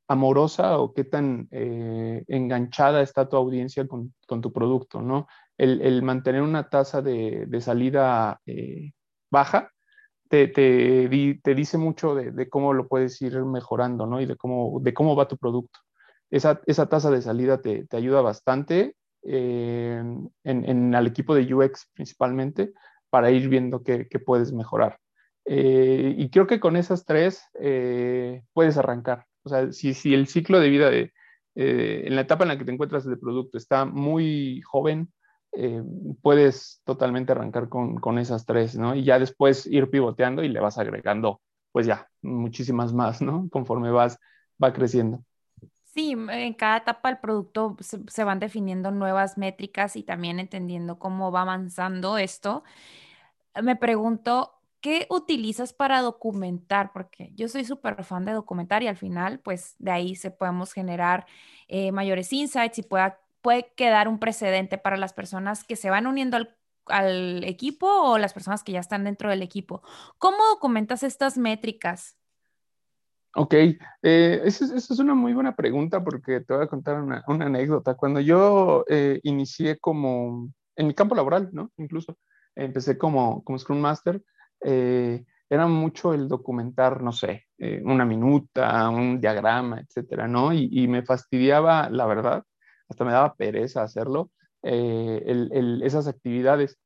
amorosa 0.08 0.80
o 0.80 0.94
qué 0.94 1.04
tan 1.04 1.48
eh, 1.51 2.24
enganchada 2.28 3.01
está 3.01 3.28
tu 3.28 3.36
audiencia 3.36 3.88
con, 3.88 4.13
con 4.28 4.42
tu 4.42 4.54
producto, 4.54 5.01
¿no? 5.01 5.28
El, 5.60 6.01
mantener 6.04 6.42
una 6.42 6.70
tasa 6.70 7.01
de, 7.01 7.48
salida 7.62 8.39
eh, 8.46 8.94
baja 9.30 9.72
te, 10.30 10.48
te, 10.48 11.10
te, 11.44 11.56
dice 11.56 11.78
mucho 11.78 12.16
de, 12.16 12.50
cómo 12.50 12.74
lo 12.74 12.88
puedes 12.88 13.22
ir 13.22 13.44
mejorando, 13.44 14.06
¿no? 14.06 14.22
Y 14.22 14.25
de 14.25 14.38
cómo, 14.38 14.80
de 14.82 14.94
cómo 14.94 15.16
va 15.16 15.28
tu 15.28 15.38
producto. 15.38 15.80
Esa, 16.32 16.62
esa 16.66 16.88
tasa 16.88 17.12
de 17.12 17.22
salida 17.22 17.62
te, 17.62 17.86
ayuda 17.92 18.22
bastante 18.22 18.96
en, 19.22 20.32
en, 20.44 20.96
al 20.96 21.08
equipo 21.08 21.36
de 21.36 21.54
UX 21.54 21.89
principalmente 21.94 22.72
para 23.10 23.32
ir 23.32 23.50
viendo 23.50 23.84
qué, 23.84 24.08
puedes 24.25 24.54
mejorar. 24.54 25.00
Eh, 25.46 26.16
y 26.18 26.30
creo 26.30 26.48
que 26.48 26.60
con 26.60 26.75
esas 26.75 27.06
tres 27.06 27.44
eh, 27.60 28.44
puedes 28.54 28.78
arrancar. 28.78 29.25
O 29.44 29.50
sea, 29.50 29.72
si, 29.72 29.94
si 29.94 30.13
el 30.13 30.28
ciclo 30.28 30.60
de 30.60 30.70
vida 30.70 30.89
de, 30.89 31.12
eh, 31.56 32.04
en 32.06 32.16
la 32.16 32.22
etapa 32.22 32.44
en 32.44 32.50
la 32.50 32.58
que 32.58 32.66
te 32.66 32.72
encuentras 32.72 33.06
de 33.06 33.18
producto 33.18 33.58
está 33.58 33.86
muy 33.86 34.62
joven, 34.62 35.12
puedes 36.22 36.82
totalmente 36.86 37.32
arrancar 37.32 37.70
con, 37.70 37.96
con, 37.98 38.20
esas 38.20 38.46
tres, 38.46 38.77
¿no? 38.77 38.96
Y 38.96 39.03
ya 39.03 39.20
después 39.20 39.65
ir 39.65 39.89
pivoteando 39.89 40.44
y 40.44 40.50
le 40.50 40.60
vas 40.60 40.77
agregando, 40.77 41.41
pues 41.72 41.86
ya, 41.86 42.08
muchísimas 42.22 42.94
más, 42.94 43.22
¿no? 43.22 43.50
Conforme 43.50 43.91
vas, 43.91 44.20
va 44.62 44.74
creciendo. 44.74 45.24
Sí, 45.94 46.12
en 46.12 46.53
cada 46.53 46.77
etapa 46.77 47.10
del 47.10 47.18
producto 47.18 47.75
se, 47.79 48.24
van 48.24 48.39
definiendo 48.39 48.91
nuevas 48.91 49.38
métricas 49.38 49.96
y 49.96 50.03
también 50.03 50.39
entendiendo 50.39 51.00
cómo 51.00 51.32
va 51.32 51.41
avanzando 51.41 52.18
esto. 52.18 52.63
Me 53.62 53.75
pregunto, 53.75 54.53
¿qué 54.82 55.08
utilizas 55.10 55.74
para 55.74 56.01
documentar? 56.01 56.91
Porque 56.94 57.32
yo 57.36 57.48
soy 57.48 57.65
súper 57.65 58.03
fan 58.03 58.24
de 58.25 58.34
documentar 58.34 58.84
y 58.84 58.88
al 58.88 58.98
final, 58.98 59.39
pues 59.39 59.75
de 59.79 59.91
ahí 59.91 60.15
se 60.15 60.32
podemos 60.32 60.74
generar 60.74 61.25
eh, 61.68 61.91
mayores 61.91 62.32
insights 62.34 62.77
y 62.77 62.84
pueda, 62.84 63.20
puede 63.41 63.72
quedar 63.75 64.08
un 64.08 64.19
precedente 64.19 64.77
para 64.77 64.98
las 64.98 65.13
personas 65.13 65.63
que 65.63 65.75
se 65.75 65.89
van 65.89 66.08
uniendo 66.08 66.38
al, 66.86 67.43
equipo 67.43 67.88
o 67.88 68.17
las 68.17 68.34
personas 68.34 68.63
que 68.63 68.72
ya 68.72 68.79
están 68.79 69.03
dentro 69.03 69.29
del 69.29 69.43
equipo. 69.43 69.84
¿Cómo 70.17 70.38
documentas 70.53 71.03
estas 71.03 71.38
métricas? 71.38 72.17
Ok, 73.36 73.53
eh, 73.53 74.41
esa, 74.43 74.75
es 74.75 74.89
una 75.00 75.13
muy 75.13 75.34
buena 75.34 75.55
pregunta 75.55 76.03
porque 76.03 76.39
te 76.41 76.53
voy 76.53 76.63
a 76.63 76.67
contar 76.67 77.00
una, 77.01 77.24
anécdota. 77.27 77.93
Cuando 77.96 78.19
yo 78.19 78.86
eh, 78.89 79.19
inicié 79.22 79.77
como 79.77 80.50
en 80.75 80.88
mi 80.88 80.96
campo 80.96 81.13
laboral, 81.13 81.50
¿no? 81.53 81.72
Incluso 81.77 82.17
empecé 82.55 82.98
como, 82.98 83.43
como 83.43 83.60
Scrum 83.60 83.79
Master, 83.79 84.24
eh, 84.62 85.24
era 85.50 85.67
mucho 85.67 86.13
el 86.13 86.27
documentar, 86.27 87.01
no 87.01 87.12
sé, 87.12 87.48
una 87.84 88.05
minuta, 88.05 88.88
un 88.89 89.19
diagrama, 89.19 89.79
etcétera, 89.81 90.27
¿no? 90.27 90.53
Y, 90.53 90.88
me 90.88 91.03
fastidiaba, 91.03 91.89
la 91.89 92.05
verdad, 92.05 92.43
hasta 92.89 93.05
me 93.05 93.12
daba 93.12 93.36
pereza 93.36 93.84
hacerlo, 93.84 94.31
esas 94.62 96.08
actividades, 96.08 96.77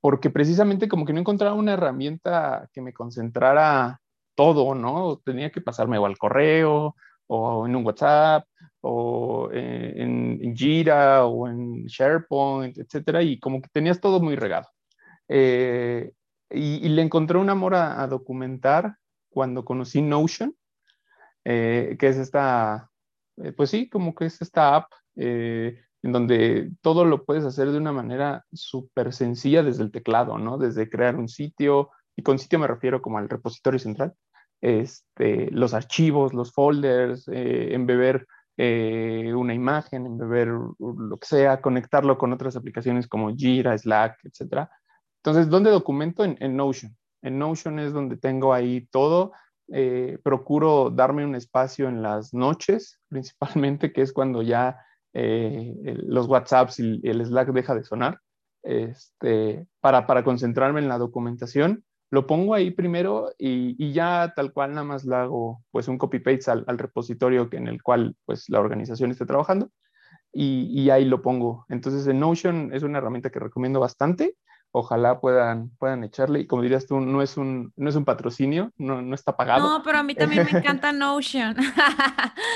porque 0.00 0.30
precisamente 0.30 0.88
como 0.88 1.04
que 1.04 1.12
no 1.12 1.20
encontraba 1.20 1.54
una 1.54 1.74
herramienta 1.74 2.68
que 2.72 2.80
me 2.80 2.92
concentrara 2.92 4.00
todo, 4.34 4.74
¿no? 4.74 5.20
Tenía 5.24 5.50
que 5.50 5.60
pasarme 5.60 5.98
o 5.98 6.06
al 6.06 6.18
correo, 6.18 6.96
o 7.26 7.66
en 7.66 7.76
un 7.76 7.86
WhatsApp, 7.86 8.44
o 8.80 9.50
en, 9.52 10.42
en 10.42 10.56
Jira, 10.56 11.26
o 11.26 11.46
en 11.46 11.86
SharePoint, 11.86 12.76
etcétera, 12.78 13.22
y 13.22 13.38
como 13.38 13.62
que 13.62 13.68
tenías 13.72 14.00
todo 14.00 14.20
muy 14.20 14.34
regado. 14.34 14.68
Eh, 15.28 16.12
y, 16.50 16.88
le 16.88 17.02
encontré 17.02 17.38
un 17.38 17.50
amor 17.50 17.76
a, 17.76 18.04
documentar 18.08 18.96
cuando 19.28 19.64
conocí 19.64 20.02
Notion, 20.02 20.56
eh, 21.44 21.96
que 22.00 22.08
es 22.08 22.16
esta, 22.16 22.90
eh, 23.36 23.52
pues 23.52 23.70
sí, 23.70 23.88
como 23.88 24.12
que 24.14 24.26
es 24.26 24.42
esta 24.42 24.74
app 24.74 24.90
en 25.16 26.12
donde 26.12 26.70
todo 26.80 27.04
lo 27.04 27.24
puedes 27.24 27.44
hacer 27.44 27.70
de 27.70 27.78
una 27.78 27.92
manera 27.92 28.44
súper 28.52 29.12
sencilla 29.12 29.62
desde 29.62 29.82
el 29.82 29.92
teclado, 29.92 30.38
¿no? 30.38 30.56
Desde 30.56 30.88
crear 30.88 31.16
un 31.16 31.28
sitio, 31.28 31.90
y 32.16 32.22
con 32.22 32.38
sitio 32.38 32.58
me 32.58 32.66
refiero 32.66 33.02
como 33.02 33.18
al 33.18 33.28
repositorio 33.28 33.78
central, 33.78 34.14
este, 34.60 35.50
los 35.50 35.74
archivos, 35.74 36.34
los 36.34 36.52
folders, 36.52 37.28
eh, 37.28 37.74
embeber 37.74 38.26
eh, 38.56 39.32
una 39.34 39.54
imagen, 39.54 40.04
embeber 40.04 40.48
lo 40.48 41.16
que 41.18 41.26
sea, 41.26 41.62
conectarlo 41.62 42.18
con 42.18 42.32
otras 42.32 42.56
aplicaciones 42.56 43.08
como 43.08 43.34
Jira, 43.34 43.76
Slack, 43.76 44.18
etc. 44.24 44.68
Entonces, 45.22 45.48
¿dónde 45.48 45.70
documento? 45.70 46.24
En, 46.24 46.56
Notion. 46.56 46.94
En 47.22 47.38
Notion 47.38 47.78
es 47.78 47.94
donde 47.94 48.18
tengo 48.18 48.52
ahí 48.52 48.86
todo. 48.90 49.32
Eh, 49.72 50.18
procuro 50.22 50.90
darme 50.90 51.24
un 51.24 51.36
espacio 51.36 51.88
en 51.88 52.02
las 52.02 52.34
noches, 52.34 53.00
principalmente, 53.08 53.92
que 53.94 54.02
es 54.02 54.12
cuando 54.12 54.42
ya 54.42 54.78
los 55.12 56.26
WhatsApps 56.26 56.80
y 56.80 57.00
el 57.02 57.24
Slack 57.24 57.52
deja 57.52 57.74
de 57.74 57.84
sonar, 57.84 58.20
este, 58.62 59.66
para, 59.80 60.06
para 60.06 60.22
concentrarme 60.22 60.80
en 60.80 60.88
la 60.88 60.98
documentación 60.98 61.84
lo 62.10 62.26
pongo 62.26 62.54
ahí 62.54 62.72
primero 62.72 63.32
y, 63.38 63.92
ya 63.92 64.32
tal 64.34 64.52
cual 64.52 64.70
nada 64.70 64.84
más 64.84 65.04
le 65.04 65.14
hago 65.14 65.62
pues 65.70 65.86
un 65.88 65.96
copy-paste 65.96 66.50
al, 66.50 66.78
repositorio 66.78 67.48
en 67.52 67.68
el 67.68 67.82
cual 67.82 68.16
pues 68.24 68.48
la 68.48 68.60
organización 68.60 69.12
esté 69.12 69.26
trabajando 69.26 69.70
y, 70.32 70.90
ahí 70.90 71.04
lo 71.04 71.22
pongo. 71.22 71.66
Entonces 71.68 72.06
en 72.08 72.20
Notion 72.20 72.70
es 72.74 72.82
una 72.82 72.98
herramienta 72.98 73.30
que 73.30 73.38
recomiendo 73.38 73.80
bastante. 73.80 74.36
Ojalá 74.72 75.20
puedan, 75.20 75.70
puedan 75.78 76.04
echarle 76.04 76.40
y 76.40 76.46
como 76.46 76.62
dirías 76.62 76.86
tú, 76.86 77.00
no 77.00 77.22
es 77.22 77.36
un, 77.36 77.72
no 77.76 77.88
es 77.88 77.96
un 77.96 78.04
patrocinio, 78.04 78.72
no, 78.76 79.02
no 79.02 79.14
está 79.14 79.36
pagado. 79.36 79.68
No, 79.68 79.82
pero 79.82 79.98
a 79.98 80.02
mí 80.02 80.14
también 80.14 80.46
me 80.50 80.58
encanta 80.58 80.92
Notion. 80.92 81.56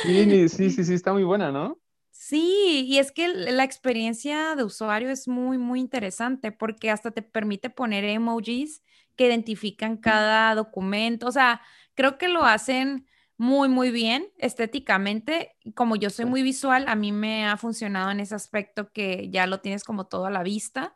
sí, 0.04 0.48
sí, 0.48 0.70
sí, 0.70 0.70
sí, 0.84 0.94
está 0.94 1.12
muy 1.12 1.24
buena, 1.24 1.50
¿no? 1.50 1.78
Sí, 2.26 2.86
y 2.88 3.00
es 3.00 3.12
que 3.12 3.28
la 3.28 3.64
experiencia 3.64 4.56
de 4.56 4.64
usuario 4.64 5.10
es 5.10 5.28
muy, 5.28 5.58
muy 5.58 5.78
interesante 5.78 6.52
porque 6.52 6.90
hasta 6.90 7.10
te 7.10 7.20
permite 7.20 7.68
poner 7.68 8.02
emojis 8.04 8.82
que 9.14 9.26
identifican 9.26 9.98
cada 9.98 10.54
documento. 10.54 11.26
O 11.26 11.32
sea, 11.32 11.60
creo 11.94 12.16
que 12.16 12.28
lo 12.28 12.44
hacen 12.44 13.06
muy, 13.36 13.68
muy 13.68 13.90
bien 13.90 14.32
estéticamente. 14.38 15.54
Como 15.74 15.96
yo 15.96 16.08
soy 16.08 16.24
muy 16.24 16.42
visual, 16.42 16.86
a 16.88 16.94
mí 16.94 17.12
me 17.12 17.44
ha 17.44 17.58
funcionado 17.58 18.10
en 18.10 18.20
ese 18.20 18.34
aspecto 18.34 18.90
que 18.90 19.28
ya 19.28 19.46
lo 19.46 19.60
tienes 19.60 19.84
como 19.84 20.06
todo 20.06 20.24
a 20.24 20.30
la 20.30 20.42
vista. 20.42 20.94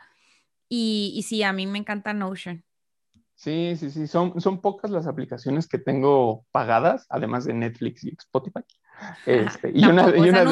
Y, 0.66 1.12
y 1.14 1.24
sí, 1.24 1.42
a 1.42 1.52
mí 1.52 1.66
me 1.66 1.76
encanta 1.76 2.14
Notion. 2.14 2.64
Sí, 3.34 3.76
sí, 3.76 3.90
sí, 3.90 4.06
son, 4.06 4.40
son 4.40 4.62
pocas 4.62 4.90
las 4.90 5.06
aplicaciones 5.06 5.68
que 5.68 5.76
tengo 5.76 6.46
pagadas, 6.52 7.04
además 7.10 7.44
de 7.44 7.52
Netflix 7.52 8.02
y 8.02 8.16
Spotify. 8.18 8.62
Este, 9.26 9.72
y 9.74 9.84
una, 9.84 10.08
y 10.16 10.30
una? 10.30 10.42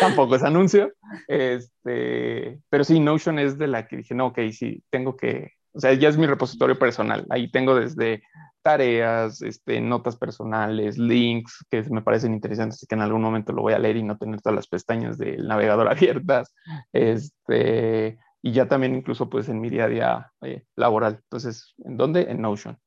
Tampoco 0.00 0.36
es 0.36 0.42
anuncio. 0.42 0.92
Este, 1.28 2.60
pero 2.68 2.84
sí, 2.84 3.00
Notion 3.00 3.38
es 3.38 3.58
de 3.58 3.66
la 3.66 3.86
que 3.86 3.98
dije, 3.98 4.14
no, 4.14 4.26
ok, 4.26 4.38
sí, 4.52 4.82
tengo 4.90 5.16
que, 5.16 5.52
o 5.72 5.80
sea, 5.80 5.92
ya 5.94 6.08
es 6.08 6.16
mi 6.16 6.26
repositorio 6.26 6.78
personal. 6.78 7.26
Ahí 7.30 7.50
tengo 7.50 7.74
desde 7.74 8.22
tareas, 8.62 9.42
este, 9.42 9.80
notas 9.80 10.16
personales, 10.16 10.98
links 10.98 11.64
que 11.70 11.82
me 11.90 12.02
parecen 12.02 12.34
interesantes 12.34 12.82
y 12.82 12.86
que 12.86 12.94
en 12.94 13.00
algún 13.00 13.22
momento 13.22 13.52
lo 13.52 13.62
voy 13.62 13.72
a 13.72 13.78
leer 13.78 13.96
y 13.96 14.02
no 14.02 14.18
tener 14.18 14.40
todas 14.40 14.56
las 14.56 14.66
pestañas 14.66 15.18
del 15.18 15.46
navegador 15.46 15.88
abiertas. 15.90 16.54
Este, 16.92 18.18
y 18.42 18.52
ya 18.52 18.68
también 18.68 18.94
incluso 18.94 19.28
pues 19.28 19.48
en 19.48 19.60
mi 19.60 19.70
día 19.70 19.84
a 19.84 19.88
día 19.88 20.32
eh, 20.42 20.64
laboral. 20.76 21.20
Entonces, 21.22 21.74
¿en 21.84 21.96
dónde? 21.96 22.22
En 22.22 22.40
Notion, 22.40 22.78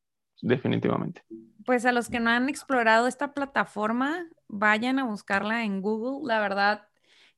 definitivamente. 0.42 1.24
Pues 1.66 1.86
a 1.86 1.92
los 1.92 2.10
que 2.10 2.20
no 2.20 2.30
han 2.30 2.50
explorado 2.50 3.08
esta 3.08 3.34
plataforma, 3.34 4.26
vayan 4.54 5.00
a 5.00 5.06
buscarla 5.06 5.64
en 5.64 5.82
Google. 5.82 6.28
La 6.28 6.40
verdad, 6.40 6.88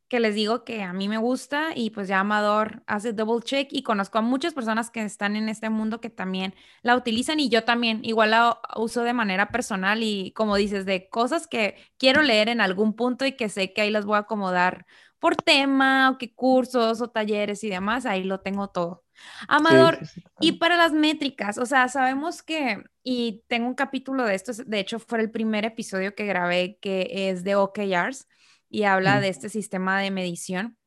que 0.07 0.19
les 0.19 0.35
digo 0.35 0.63
que 0.63 0.83
a 0.83 0.93
mí 0.93 1.09
me 1.09 1.17
gusta 1.17 1.69
y 1.75 1.89
pues 1.89 2.07
ya 2.07 2.19
Amador 2.19 2.83
hace 2.87 3.11
double 3.13 3.43
check 3.43 3.69
y 3.71 3.81
conozco 3.83 4.19
a 4.19 4.21
muchas 4.21 4.53
personas 4.53 4.91
que 4.91 5.01
están 5.03 5.35
en 5.35 5.49
este 5.49 5.69
mundo 5.69 5.99
que 5.99 6.09
también 6.11 6.53
la 6.83 6.95
utilizan 6.95 7.39
y 7.39 7.49
yo 7.49 7.63
también 7.63 8.01
igual 8.03 8.31
la 8.31 8.59
uso 8.75 9.03
de 9.03 9.13
manera 9.13 9.49
personal 9.49 10.03
y 10.03 10.31
como 10.33 10.55
dices, 10.57 10.85
de 10.85 11.09
cosas 11.09 11.47
que 11.47 11.75
quiero 11.97 12.21
leer 12.21 12.49
en 12.49 12.61
algún 12.61 12.95
punto 12.95 13.25
y 13.25 13.33
que 13.33 13.49
sé 13.49 13.73
que 13.73 13.81
ahí 13.81 13.89
las 13.91 14.05
voy 14.05 14.17
a 14.17 14.19
acomodar 14.19 14.85
por 15.25 15.37
tema 15.37 16.11
o 16.11 16.19
qué 16.19 16.35
cursos 16.35 17.01
o 17.01 17.09
talleres 17.09 17.63
y 17.63 17.69
demás, 17.69 18.05
ahí 18.05 18.23
lo 18.23 18.41
tengo 18.41 18.67
todo. 18.67 19.03
Amador, 19.47 19.97
y 20.39 20.51
para 20.59 20.77
las 20.77 20.93
métricas, 20.93 21.57
o 21.57 21.65
sea, 21.65 21.87
sabemos 21.87 22.43
que, 22.43 22.83
y 23.01 23.43
tengo 23.47 23.67
un 23.67 23.73
capítulo 23.73 24.23
de 24.23 24.35
esto, 24.35 24.51
de 24.53 24.79
hecho 24.79 24.99
fue 24.99 25.21
el 25.21 25.31
primer 25.31 25.65
episodio 25.65 26.13
que 26.13 26.27
grabé 26.27 26.77
que 26.79 27.07
es 27.09 27.43
de 27.43 27.55
OKRs 27.55 28.27
y 28.69 28.83
habla 28.83 29.19
de 29.19 29.29
este 29.29 29.49
sistema 29.49 29.99
de 29.99 30.11
medición. 30.11 30.77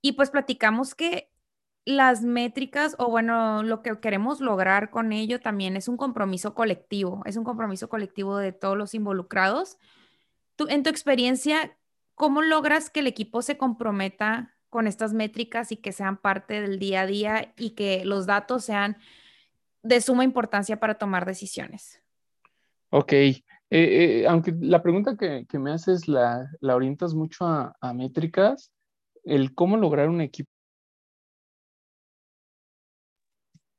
Y 0.00 0.14
pues 0.14 0.30
platicamos 0.30 0.96
que 0.96 1.30
las 1.84 2.22
métricas 2.22 2.96
o 2.98 3.08
bueno, 3.10 3.62
lo 3.62 3.80
que 3.80 4.00
queremos 4.00 4.40
lograr 4.40 4.90
con 4.90 5.12
ello 5.12 5.40
también 5.40 5.76
es 5.76 5.86
un 5.86 5.96
compromiso 5.96 6.52
colectivo, 6.52 7.22
es 7.26 7.36
un 7.36 7.44
compromiso 7.44 7.88
colectivo 7.88 8.38
de 8.38 8.50
todos 8.50 8.76
los 8.76 8.92
involucrados. 8.92 9.78
Tú, 10.56 10.66
en 10.68 10.82
tu 10.82 10.90
experiencia, 10.90 11.78
¿cómo 12.14 12.42
logras 12.42 12.90
que 12.90 13.00
el 13.00 13.06
equipo 13.06 13.42
se 13.42 13.56
comprometa 13.56 14.54
con 14.70 14.86
estas 14.86 15.12
métricas 15.12 15.72
y 15.72 15.76
que 15.76 15.92
sean 15.92 16.16
parte 16.16 16.60
del 16.60 16.78
día 16.78 17.02
a 17.02 17.06
día 17.06 17.54
y 17.56 17.70
que 17.70 18.04
los 18.04 18.26
datos 18.26 18.64
sean 18.64 18.96
de 19.82 20.00
suma 20.00 20.24
importancia 20.24 20.80
para 20.80 20.94
tomar 20.94 21.26
decisiones? 21.26 22.02
Ok, 22.90 23.12
eh, 23.12 23.40
eh, 23.70 24.26
aunque 24.28 24.54
la 24.60 24.82
pregunta 24.82 25.16
que, 25.16 25.46
me 25.58 25.72
haces 25.72 26.08
la, 26.08 26.48
orientas 26.62 27.14
mucho 27.14 27.44
a, 27.46 27.92
métricas, 27.94 28.72
el 29.24 29.54
cómo 29.54 29.76
lograr 29.76 30.08
un 30.08 30.20
equipo 30.20 30.50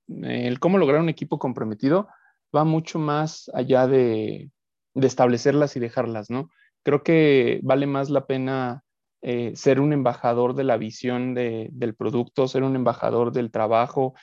el 0.08 0.60
cómo 0.60 0.78
lograr 0.78 1.02
un 1.02 1.10
equipo 1.10 1.40
comprometido 1.40 2.08
va 2.56 2.64
mucho 2.64 3.00
más 3.00 3.50
allá 3.54 3.88
de, 3.88 4.52
establecerlas 4.94 5.76
y 5.76 5.80
dejarlas, 5.80 6.30
¿no? 6.30 6.50
Creo 6.86 7.02
que 7.02 7.60
vale 7.64 7.88
más 7.88 8.12
la 8.12 8.28
pena 8.28 8.84
eh, 9.24 9.56
ser 9.56 9.80
un 9.80 9.92
embajador 9.92 10.54
de 10.54 10.64
la 10.64 10.78
visión 10.78 11.34
del 11.34 11.96
producto, 11.98 12.48
ser 12.48 12.62
un 12.62 12.76
embajador 12.76 13.32
del 13.32 13.50
trabajo, 13.50 14.14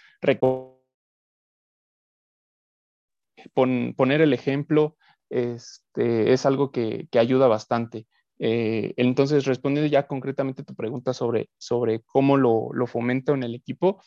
poner 3.96 4.20
el 4.20 4.32
ejemplo, 4.32 4.96
este, 5.28 6.32
es 6.32 6.46
algo 6.46 6.70
que, 6.70 7.08
ayuda 7.18 7.48
bastante. 7.48 8.06
Eh, 8.38 8.94
entonces, 8.96 9.44
respondiendo 9.44 9.90
ya 9.90 10.06
concretamente 10.06 10.62
tu 10.62 10.76
pregunta 10.76 11.12
sobre, 11.14 11.50
sobre 11.58 12.02
cómo 12.06 12.36
lo, 12.36 12.68
lo 12.72 12.86
fomento 12.86 13.34
en 13.34 13.42
el 13.42 13.56
equipo, 13.56 14.00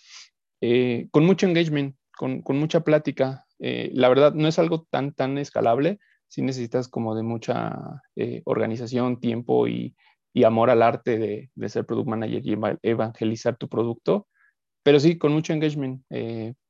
eh, 0.61 1.09
con 1.11 1.25
mucho 1.25 1.45
engagement, 1.45 1.97
con, 2.17 2.41
mucha 2.47 2.85
plática. 2.85 3.45
La 3.59 4.07
verdad, 4.07 4.33
no 4.33 4.47
es 4.47 4.59
algo 4.59 4.87
tan 4.89 5.37
escalable, 5.37 5.99
si 6.27 6.41
necesitas 6.41 6.87
como 6.87 7.15
de 7.15 7.23
mucha 7.23 8.01
eh, 8.15 8.41
organización, 8.45 9.19
tiempo 9.19 9.67
y, 9.67 9.95
amor 10.45 10.69
al 10.69 10.81
arte 10.81 11.17
de, 11.55 11.69
ser 11.69 11.85
product 11.85 12.09
manager 12.09 12.41
y 12.45 12.57
evangelizar 12.83 13.55
tu 13.55 13.69
producto, 13.69 14.27
pero 14.83 14.99
sí, 14.99 15.17
con 15.17 15.31
mucho 15.31 15.53
engagement, 15.53 16.03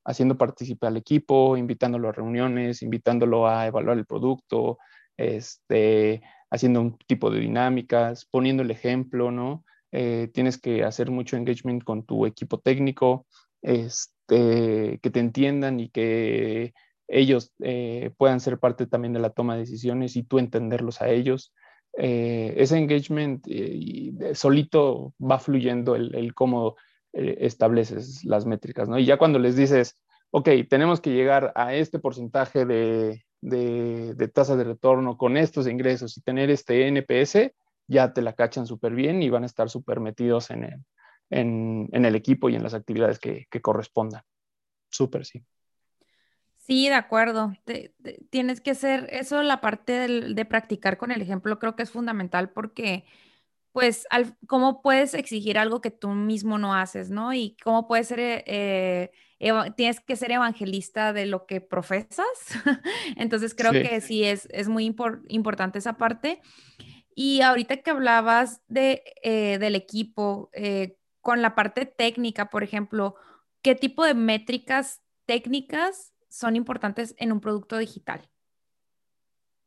haciendo 0.05 0.37
participar 0.37 0.89
al 0.89 0.97
equipo, 0.97 1.57
invitándolo 1.57 2.09
a 2.09 2.11
reuniones, 2.11 2.83
invitándolo 2.83 3.47
a 3.47 3.65
evaluar 3.65 3.97
el 3.97 4.05
producto, 4.05 4.77
este, 5.17 6.21
haciendo 6.51 6.79
un 6.79 6.97
tipo 7.07 7.31
de 7.31 7.39
dinámicas, 7.39 8.27
poniendo 8.29 8.61
el 8.61 8.69
ejemplo, 8.69 9.31
¿no? 9.31 9.65
tienes 9.91 10.59
que 10.59 10.83
hacer 10.83 11.09
mucho 11.09 11.35
engagement 11.35 11.83
con 11.83 12.05
tu 12.05 12.27
equipo 12.27 12.59
técnico, 12.59 13.25
este, 13.65 14.99
que 15.01 15.09
te 15.09 15.19
entiendan 15.19 15.79
y 15.79 15.89
que 15.89 16.73
ellos 17.07 17.53
eh, 17.59 18.11
puedan 18.17 18.39
ser 18.39 18.59
parte 18.59 18.87
también 18.87 19.13
de 19.13 19.19
la 19.19 19.29
toma 19.29 19.53
de 19.53 19.61
decisiones 19.61 20.15
y 20.15 20.23
tú 20.23 20.39
entenderlos 20.39 21.01
a 21.01 21.09
ellos. 21.09 21.53
Eh, 21.97 22.53
ese 22.57 22.77
engagement 22.77 23.45
eh, 23.47 24.13
solito 24.33 25.13
va 25.19 25.39
fluyendo 25.39 25.95
el, 25.95 26.33
cómo 26.33 26.75
estableces 27.13 28.25
las 28.25 28.45
métricas, 28.45 28.89
¿no? 28.89 28.99
Y 28.99 29.05
ya 29.05 29.17
cuando 29.17 29.39
les 29.39 29.55
dices, 29.55 29.97
ok, 30.31 30.49
tenemos 30.69 30.99
que 30.99 31.11
llegar 31.11 31.53
a 31.55 31.73
este 31.73 31.97
porcentaje 31.97 32.65
de, 32.65 33.23
de 33.41 34.27
tasa 34.33 34.57
de 34.57 34.65
retorno 34.65 35.17
con 35.17 35.37
estos 35.37 35.65
ingresos 35.67 36.17
y 36.17 36.21
tener 36.21 36.49
este 36.49 36.87
NPS, 36.89 37.53
ya 37.87 38.11
te 38.13 38.21
la 38.21 38.33
cachan 38.33 38.67
súper 38.67 38.93
bien 38.93 39.23
y 39.23 39.29
van 39.29 39.43
a 39.43 39.45
estar 39.45 39.69
súper 39.69 40.01
metidos 40.01 40.49
en 40.49 40.65
el, 40.65 40.83
en, 41.29 42.05
el 42.05 42.15
equipo 42.15 42.49
y 42.49 42.55
en 42.55 42.63
las 42.63 42.73
actividades 42.73 43.19
que, 43.19 43.47
correspondan. 43.61 44.23
Súper, 44.89 45.25
sí. 45.25 45.43
Sí, 46.65 46.89
de 46.89 46.95
acuerdo. 46.95 47.53
tienes 48.31 48.59
que 48.59 48.71
hacer 48.71 49.07
eso, 49.11 49.43
la 49.43 49.61
parte 49.61 50.07
de, 50.07 50.45
practicar 50.45 50.97
con 50.97 51.11
el 51.11 51.21
ejemplo, 51.21 51.59
creo 51.59 51.75
que 51.75 51.83
es 51.83 51.91
fundamental 51.91 52.49
porque, 52.49 53.05
pues, 53.71 54.07
¿cómo 54.47 54.81
puedes 54.81 55.13
exigir 55.13 55.59
algo 55.59 55.79
que 55.79 55.91
tú 55.91 56.09
mismo 56.09 56.57
no 56.57 56.73
haces, 56.73 57.11
no? 57.11 57.33
Y 57.33 57.55
cómo 57.63 57.87
puedes 57.87 58.07
ser, 58.07 58.19
eh, 58.19 59.11
tienes 59.77 59.99
que 59.99 60.15
ser 60.15 60.31
evangelista 60.31 61.13
de 61.13 61.27
lo 61.27 61.45
que 61.45 61.61
profesas. 61.61 62.27
Entonces, 63.15 63.53
creo 63.53 63.71
que 63.71 64.01
sí 64.01 64.23
es, 64.23 64.47
es 64.51 64.67
muy 64.67 64.85
importante 64.85 65.77
esa 65.77 65.97
parte. 65.97 66.41
Y 67.13 67.41
ahorita 67.41 67.77
que 67.77 67.91
hablabas 67.91 68.61
de, 68.67 69.03
eh, 69.21 69.59
del 69.59 69.75
equipo, 69.75 70.49
eh, 70.53 70.97
con 71.21 71.43
la 71.43 71.53
parte 71.53 71.85
técnica, 71.85 72.49
por 72.49 72.63
ejemplo, 72.63 73.15
¿qué 73.61 73.75
tipo 73.75 74.03
de 74.03 74.15
métricas 74.15 75.01
técnicas 75.27 76.14
son 76.35 76.57
importantes 76.57 77.15
en 77.17 77.31
un 77.31 77.39
producto 77.39 77.77
digital? 77.77 78.29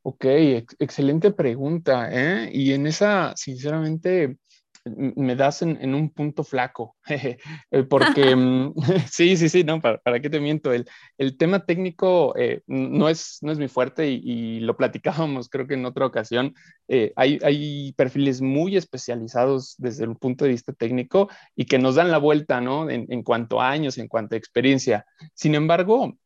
Ok, 0.02 0.24
excelente 0.78 1.32
pregunta. 1.32 2.08
¿eh? 2.12 2.50
Y 2.52 2.74
en 2.74 2.86
esa, 2.86 3.34
sinceramente, 3.36 4.36
me 4.96 5.36
das 5.36 5.62
en, 5.62 5.94
un 5.94 6.10
punto 6.10 6.44
flaco, 6.44 6.96
eh, 7.08 7.38
porque 7.88 8.34
mm, 8.34 8.74
sí, 9.10 9.36
sí, 9.36 9.48
sí, 9.48 9.64
no, 9.64 9.80
para, 9.80 9.98
para 9.98 10.20
qué 10.20 10.30
te 10.30 10.40
miento, 10.40 10.72
el, 10.72 10.88
el 11.16 11.36
tema 11.36 11.64
técnico 11.64 12.34
eh, 12.36 12.62
no, 12.66 13.08
es, 13.08 13.38
no 13.42 13.52
es 13.52 13.58
mi 13.58 13.68
fuerte 13.68 14.08
y, 14.08 14.60
lo 14.60 14.76
platicábamos 14.76 15.48
creo 15.48 15.66
que 15.66 15.74
en 15.74 15.86
otra 15.86 16.06
ocasión, 16.06 16.54
eh, 16.88 17.12
hay, 17.16 17.38
hay, 17.42 17.92
perfiles 17.92 18.40
muy 18.40 18.76
especializados 18.76 19.74
desde 19.78 20.04
el 20.04 20.16
punto 20.16 20.44
de 20.44 20.50
vista 20.50 20.72
técnico 20.72 21.28
y 21.54 21.66
que 21.66 21.78
nos 21.78 21.94
dan 21.94 22.10
la 22.10 22.18
vuelta, 22.18 22.60
¿no? 22.60 22.90
En, 22.90 23.06
en 23.08 23.22
cuanto 23.22 23.60
a 23.60 23.70
años, 23.70 23.98
en 23.98 24.08
cuanto 24.08 24.34
a 24.34 24.38
experiencia. 24.38 25.06
Sin 25.34 25.54
embargo, 25.54 26.16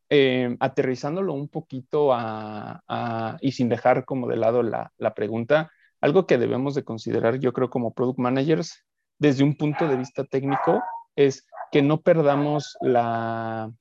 aterrizándolo 0.61 1.33
un 1.33 1.49
poquito 1.49 2.13
a, 2.13 2.83
a, 2.89 3.39
y 3.41 3.53
sin 3.53 3.69
dejar 3.69 4.05
como 4.05 4.29
de 4.29 4.37
lado 4.37 4.63
la, 4.63 4.93
la 4.99 5.15
pregunta, 5.15 5.71
algo 6.03 6.27
que 6.27 6.37
debemos 6.37 6.75
de 6.75 6.85
considerar, 6.85 7.39
yo 7.39 7.53
creo, 7.53 7.71
como 7.71 7.95
product 7.95 8.19
managers, 8.19 8.85
desde 9.19 9.45
un 9.45 9.57
punto 9.57 9.87
de 9.87 9.97
vista 9.97 10.25
técnico, 10.25 10.83
es 11.17 11.47
que 11.71 11.81
no 11.81 12.01
perdamos 12.03 12.77
la, 12.81 13.73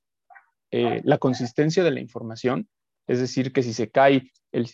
eh, 0.69 1.01
la 1.03 1.17
consistencia 1.17 1.84
de 1.84 1.91
la 1.91 1.99
información. 1.99 2.69
Es 3.07 3.19
decir, 3.19 3.51
que 3.51 3.63
si 3.63 3.73
se 3.73 3.89
cae 3.89 4.31
el, 4.51 4.67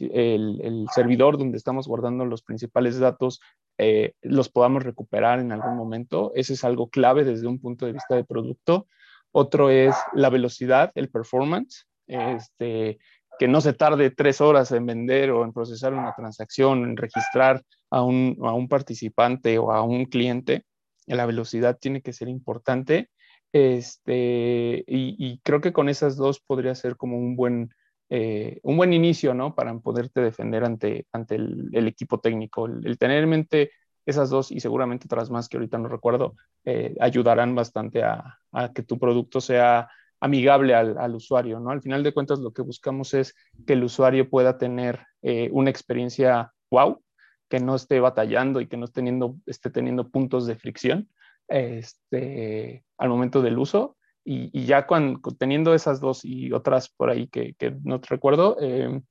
servidor 0.93 1.38
donde 1.38 1.57
estamos 1.57 1.88
guardando 1.88 2.25
los 2.25 2.43
principales 2.43 2.99
datos, 2.99 3.39
eh, 3.77 4.13
los 4.21 4.49
podamos 4.49 4.83
recuperar 4.83 5.39
en 5.39 5.53
algún 5.53 5.77
momento. 5.77 6.33
Eso 6.36 6.53
es 6.53 6.63
algo 6.65 6.89
clave 6.89 7.23
desde 7.23 7.47
un 7.47 7.60
punto 7.60 7.86
de 7.86 7.93
vista 7.93 8.15
de 8.15 8.25
producto. 8.25 8.88
Otro 9.31 9.69
es 9.69 9.95
la 10.13 10.29
velocidad, 10.29 10.91
el 10.95 11.10
performance. 11.10 11.88
Este, 12.07 12.99
que 13.38 13.47
no 13.47 13.62
se 13.62 13.73
tarde 13.73 14.12
tres 14.12 14.41
horas 14.41 14.71
en 14.71 14.86
vender 14.86 15.32
o 15.32 15.43
en 15.43 15.54
procesar 15.54 15.93
una 15.93 16.13
transacción, 16.15 16.84
en 16.84 16.97
registrar 16.97 17.63
a 17.89 18.02
un, 18.02 18.38
a 18.43 18.54
un 18.54 18.67
participante 18.67 19.58
o 19.58 19.71
a 19.71 19.84
un 19.84 20.06
cliente, 20.06 20.65
la 21.06 21.26
velocidad 21.26 21.78
tiene 21.80 22.02
que 22.02 22.13
ser 22.13 22.28
importante. 22.28 23.10
Este, 23.54 24.84
y, 24.88 25.39
creo 25.43 25.62
que 25.62 25.73
con 25.73 25.89
esas 25.89 26.17
dos 26.17 26.39
podría 26.39 26.76
ser 26.76 26.97
como 26.97 27.17
un 27.17 27.36
buen, 27.36 27.69
eh, 28.10 28.60
un 28.63 28.78
buen 28.78 28.93
inicio, 28.93 29.34
¿no? 29.34 29.56
Para 29.56 29.73
poderte 29.80 30.21
defender 30.21 30.63
ante, 30.65 31.08
ante 31.12 31.36
el, 31.36 31.88
equipo 31.88 32.19
técnico. 32.19 32.65
El, 32.65 32.97
tener 32.97 33.23
en 33.23 33.30
mente 33.30 33.71
esas 34.06 34.30
dos 34.30 34.52
y 34.52 34.60
seguramente 34.60 35.06
otras 35.06 35.30
más 35.30 35.50
que 35.50 35.58
ahorita 35.58 35.78
no 35.78 35.89
recuerdo, 35.89 36.36
eh, 36.65 36.95
ayudarán 37.00 37.56
bastante 37.56 38.04
a, 38.04 38.39
a, 38.52 38.73
que 38.73 38.84
tu 38.84 39.00
producto 39.00 39.41
sea 39.41 39.89
amigable 40.19 40.73
al, 40.73 41.15
usuario, 41.15 41.60
¿no? 41.60 41.69
Al 41.69 41.82
final 41.82 42.03
de 42.03 42.13
cuentas 42.13 42.39
lo 42.39 42.51
que 42.51 42.62
buscamos 42.62 43.13
es 43.13 43.36
que 43.65 43.73
el 43.73 43.84
usuario 43.84 44.30
pueda 44.30 44.58
tener 44.58 45.06
eh, 45.21 45.49
una 45.51 45.69
experiencia 45.69 46.51
wow, 46.71 47.01
que 47.49 47.60
no 47.60 47.75
esté 47.75 47.99
batallando 47.99 48.62
y 48.62 48.67
que 48.67 48.77
no 48.77 48.86
esté 48.86 48.95
teniendo, 48.95 49.36
esté 49.45 49.69
teniendo 49.69 50.10
puntos 50.10 50.47
de 50.47 50.56
fricción 50.56 51.10
este, 51.47 52.84
al 52.97 53.10
momento 53.10 53.41
del 53.41 53.58
uso. 53.58 53.95
Y, 54.30 54.65
ya 54.65 54.86
cuando, 54.86 55.21
teniendo 55.39 55.73
esas 55.73 56.01
dos 56.01 56.25
y 56.25 56.51
otras 56.51 56.89
por 56.89 57.10
ahí 57.10 57.27
que, 57.27 57.56
no 57.84 58.01
te 58.01 58.08
recuerdo, 58.10 58.58
em, 58.60 59.01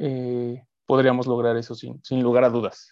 eh, 0.00 0.64
podríamos 0.86 1.26
lograr 1.26 1.54
eso 1.58 1.74
sin, 1.74 2.02
sin 2.02 2.22
lugar 2.22 2.44
a 2.44 2.48
dudas. 2.48 2.88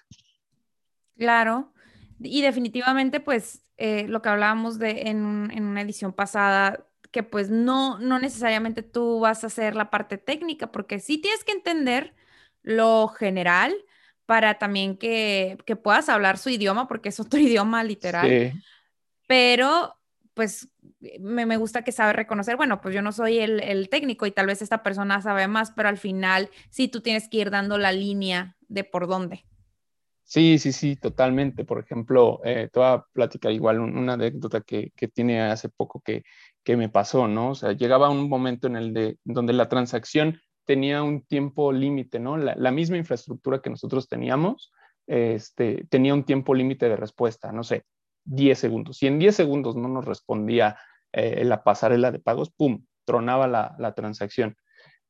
Claro. 1.17 1.73
Y 2.21 2.43
definitivamente, 2.43 3.21
pues, 3.21 3.65
eh, 3.79 4.07
lo 4.07 4.21
que 4.21 4.29
hablábamos 4.29 4.79
de 4.79 5.09
en, 5.09 5.51
en, 5.51 5.65
una 5.65 5.81
edición 5.81 6.13
pasada, 6.13 6.87
que 7.13 7.23
pues 7.23 7.51
no, 7.51 7.99
no 7.99 8.19
necesariamente 8.19 8.83
tú 8.83 9.21
vas 9.21 9.45
a 9.45 9.47
hacer 9.47 9.77
la 9.77 9.91
parte 9.91 10.19
técnica, 10.19 10.73
porque 10.73 10.99
sí 10.99 11.19
tienes 11.19 11.45
que 11.45 11.53
entender 11.53 12.15
lo 12.63 13.09
general 13.09 13.75
para 14.27 14.59
también 14.59 14.97
que, 14.97 15.59
puedas 15.83 16.09
hablar 16.09 16.39
su 16.39 16.49
idioma, 16.49 16.89
porque 16.89 17.11
es 17.11 17.21
otro 17.21 17.39
idioma 17.39 17.85
literal. 17.85 18.55
Pero 19.29 19.95
pues 20.35 20.69
me, 21.21 21.57
gusta 21.59 21.83
que 21.83 21.93
sabe 21.93 22.15
reconocer, 22.15 22.57
bueno, 22.57 22.81
pues 22.81 22.95
yo 22.95 23.03
no 23.03 23.13
soy 23.13 23.39
el, 23.39 23.89
técnico 23.91 24.25
y 24.25 24.31
tal 24.31 24.47
vez 24.47 24.63
esta 24.63 24.83
persona 24.83 25.21
sabe 25.21 25.47
más, 25.49 25.71
pero 25.73 25.89
al 25.89 25.99
final 25.99 26.49
sí 26.71 26.89
tú 26.89 27.03
tienes 27.03 27.29
que 27.29 27.39
ir 27.39 27.51
dando 27.51 27.77
la 27.77 27.93
línea 27.93 28.57
de 28.69 28.85
por 28.85 29.07
dónde. 29.07 29.45
Sí, 30.25 30.59
sí, 30.59 30.73
sí, 30.73 30.97
totalmente. 30.97 31.67
Por 31.67 31.79
ejemplo, 31.79 32.41
eh, 32.45 32.71
te 32.73 32.81
voy 32.81 32.89
a 32.89 33.05
platicar 33.13 33.53
igual 33.53 33.81
una 33.81 34.15
anécdota 34.15 34.63
que, 34.63 34.91
que, 34.97 35.09
tiene 35.09 35.43
hace 35.43 35.69
poco 35.69 36.01
que, 36.01 36.23
que 36.65 36.77
me 36.77 36.89
pasó, 36.89 37.29
¿no? 37.29 37.51
O 37.51 37.55
sea, 37.55 37.73
llegaba 37.73 38.11
un 38.11 38.29
momento 38.29 38.67
en 38.67 38.77
el 38.77 38.95
de 38.95 39.19
donde 39.25 39.53
la 39.53 39.69
transacción 39.69 40.41
tenía 40.65 41.03
un 41.03 41.23
tiempo 41.27 41.73
límite, 41.73 42.21
¿no? 42.21 42.37
La, 42.37 42.55
la, 42.57 42.71
misma 42.71 42.97
infraestructura 42.97 43.61
que 43.61 43.71
nosotros 43.71 44.09
teníamos 44.09 44.73
este, 45.07 45.87
tenía 45.91 46.15
un 46.15 46.25
tiempo 46.25 46.55
límite 46.55 46.89
de 46.89 46.97
respuesta, 46.97 47.53
no 47.53 47.65
sé, 47.65 47.85
10 48.25 48.59
segundos. 48.59 48.97
Si 48.97 49.07
en 49.07 49.19
10 49.19 49.35
segundos 49.35 49.77
no 49.77 49.89
nos 49.89 50.05
respondía 50.05 50.79
eh, 51.13 51.45
la 51.45 51.63
pasarela 51.65 52.11
de 52.11 52.21
pagos, 52.21 52.51
¡pum!, 52.51 52.85
tronaba 53.05 53.49
la, 53.49 53.75
la 53.79 53.95
transacción. 53.95 54.57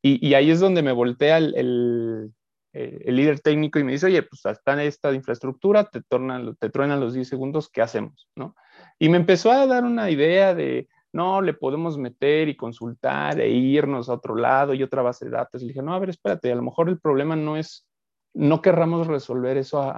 Y, 0.01 0.27
y, 0.27 0.35
ahí 0.35 0.51
es 0.51 0.61
donde 0.61 0.83
me 0.83 0.93
voltea 0.93 1.39
el, 1.39 1.55
el, 1.57 2.33
eh, 2.73 3.03
el 3.05 3.17
líder 3.17 3.41
técnico 3.41 3.79
y 3.79 3.85
me 3.85 3.93
dice, 3.93 4.07
oye, 4.07 4.23
pues 4.23 4.45
está 4.47 4.83
esta 4.83 5.13
infraestructura, 5.13 5.85
te, 5.85 6.03
tornan, 6.03 6.57
te 6.57 6.71
truenan 6.71 6.99
los 6.99 7.15
10 7.15 7.29
segundos, 7.29 7.69
¿qué 7.69 7.83
hacemos? 7.83 8.29
¿no? 8.35 8.57
Y 8.99 9.09
me 9.09 9.19
empezó 9.19 9.53
a 9.53 9.67
dar 9.67 9.85
una 9.85 10.11
idea 10.11 10.55
de, 10.55 10.89
no, 11.13 11.43
le 11.43 11.55
podemos 11.55 11.99
meter 11.99 12.49
y 12.49 12.57
consultar 12.57 13.41
e 13.41 13.51
irnos 13.51 14.09
a 14.09 14.15
otro 14.15 14.35
lado 14.35 14.73
y 14.75 14.83
otra 14.83 15.03
base 15.03 15.27
de 15.27 15.33
datos. 15.33 15.61
Le 15.63 15.69
dije, 15.69 15.83
no, 15.83 15.95
a 15.95 15.99
ver, 15.99 16.11
espérate, 16.11 16.51
a 16.51 16.55
lo 16.55 16.63
mejor 16.63 16.89
el 16.89 16.99
problema 16.99 17.37
no 17.37 17.57
es, 17.57 17.87
no 18.35 18.63
querramos 18.63 19.07
resolver 19.07 19.59
eso 19.59 19.93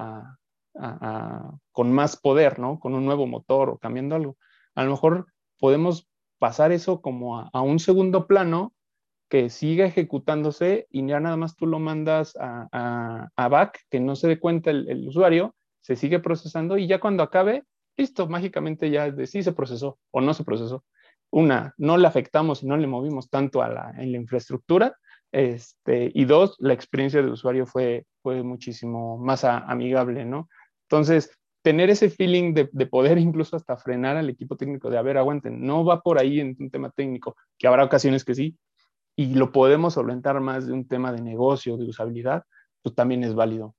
con 1.72 1.92
más 1.92 2.16
poder, 2.16 2.58
¿no? 2.58 2.80
Con 2.80 2.94
un 2.94 3.04
nuevo 3.04 3.26
motor 3.26 3.70
o 3.70 3.78
cambiando 3.78 4.16
algo. 4.16 4.36
A 4.74 4.84
lo 4.84 4.90
mejor 4.90 5.26
podemos 5.58 6.08
pasar 6.38 6.72
eso 6.72 7.00
como 7.00 7.38
a, 7.38 7.62
un 7.62 7.78
segundo 7.78 8.26
plano 8.26 8.74
que 9.28 9.50
siga 9.50 9.86
ejecutándose 9.86 10.86
y 10.90 11.06
ya 11.06 11.20
nada 11.20 11.36
más 11.36 11.56
tú 11.56 11.66
lo 11.66 11.78
mandas 11.78 12.36
a, 12.40 13.30
back, 13.36 13.80
que 13.88 14.00
no 14.00 14.16
se 14.16 14.28
dé 14.28 14.38
cuenta 14.40 14.70
el, 14.70 14.88
el, 14.90 15.08
usuario, 15.08 15.54
se 15.80 15.96
sigue 15.96 16.18
procesando 16.18 16.76
y 16.76 16.86
ya 16.86 17.00
cuando 17.00 17.22
acabe, 17.22 17.64
listo, 17.96 18.26
mágicamente 18.28 18.90
ya 18.90 19.10
de 19.10 19.26
sí 19.26 19.42
se 19.42 19.52
procesó 19.52 19.98
o 20.10 20.20
no 20.20 20.34
se 20.34 20.44
procesó. 20.44 20.84
Una, 21.30 21.74
no 21.78 21.96
le 21.96 22.06
afectamos 22.06 22.62
y 22.62 22.66
no 22.66 22.76
le 22.76 22.86
movimos 22.86 23.28
tanto 23.28 23.62
a 23.62 23.68
la, 23.68 23.94
en 23.98 24.12
la 24.12 24.18
infraestructura. 24.18 24.96
Este, 25.32 26.10
y 26.14 26.24
dos, 26.26 26.56
la 26.60 26.74
experiencia 26.74 27.20
de 27.20 27.30
usuario 27.30 27.66
fue, 27.66 28.06
fue 28.22 28.42
muchísimo 28.42 29.18
más 29.18 29.44
amigable, 29.44 30.24
¿no? 30.24 30.48
Entonces, 30.88 31.36
tener 31.62 31.90
ese 31.90 32.10
feeling 32.10 32.54
de, 32.54 32.68
de, 32.70 32.86
poder 32.86 33.18
incluso 33.18 33.56
hasta 33.56 33.76
frenar 33.76 34.16
al 34.16 34.30
equipo 34.30 34.56
técnico 34.56 34.90
de, 34.90 34.98
a 34.98 35.02
ver, 35.02 35.18
aguanten, 35.18 35.60
no 35.64 35.84
va 35.84 36.02
por 36.02 36.18
ahí 36.20 36.38
en 36.38 36.56
un 36.60 36.70
tema 36.70 36.90
técnico, 36.90 37.36
que 37.58 37.66
habrá 37.66 37.84
ocasiones 37.84 38.24
que 38.24 38.34
sí, 38.34 38.56
y 39.16 39.34
lo 39.34 39.52
podemos 39.52 39.94
solventar 39.94 40.40
más 40.40 40.66
de 40.66 40.72
un 40.72 40.86
tema 40.86 41.12
de 41.12 41.22
negocio, 41.22 41.76
de 41.76 41.84
usabilidad, 41.84 42.44
pues 42.82 42.94
también 42.94 43.24
es 43.24 43.34
válido. 43.34 43.74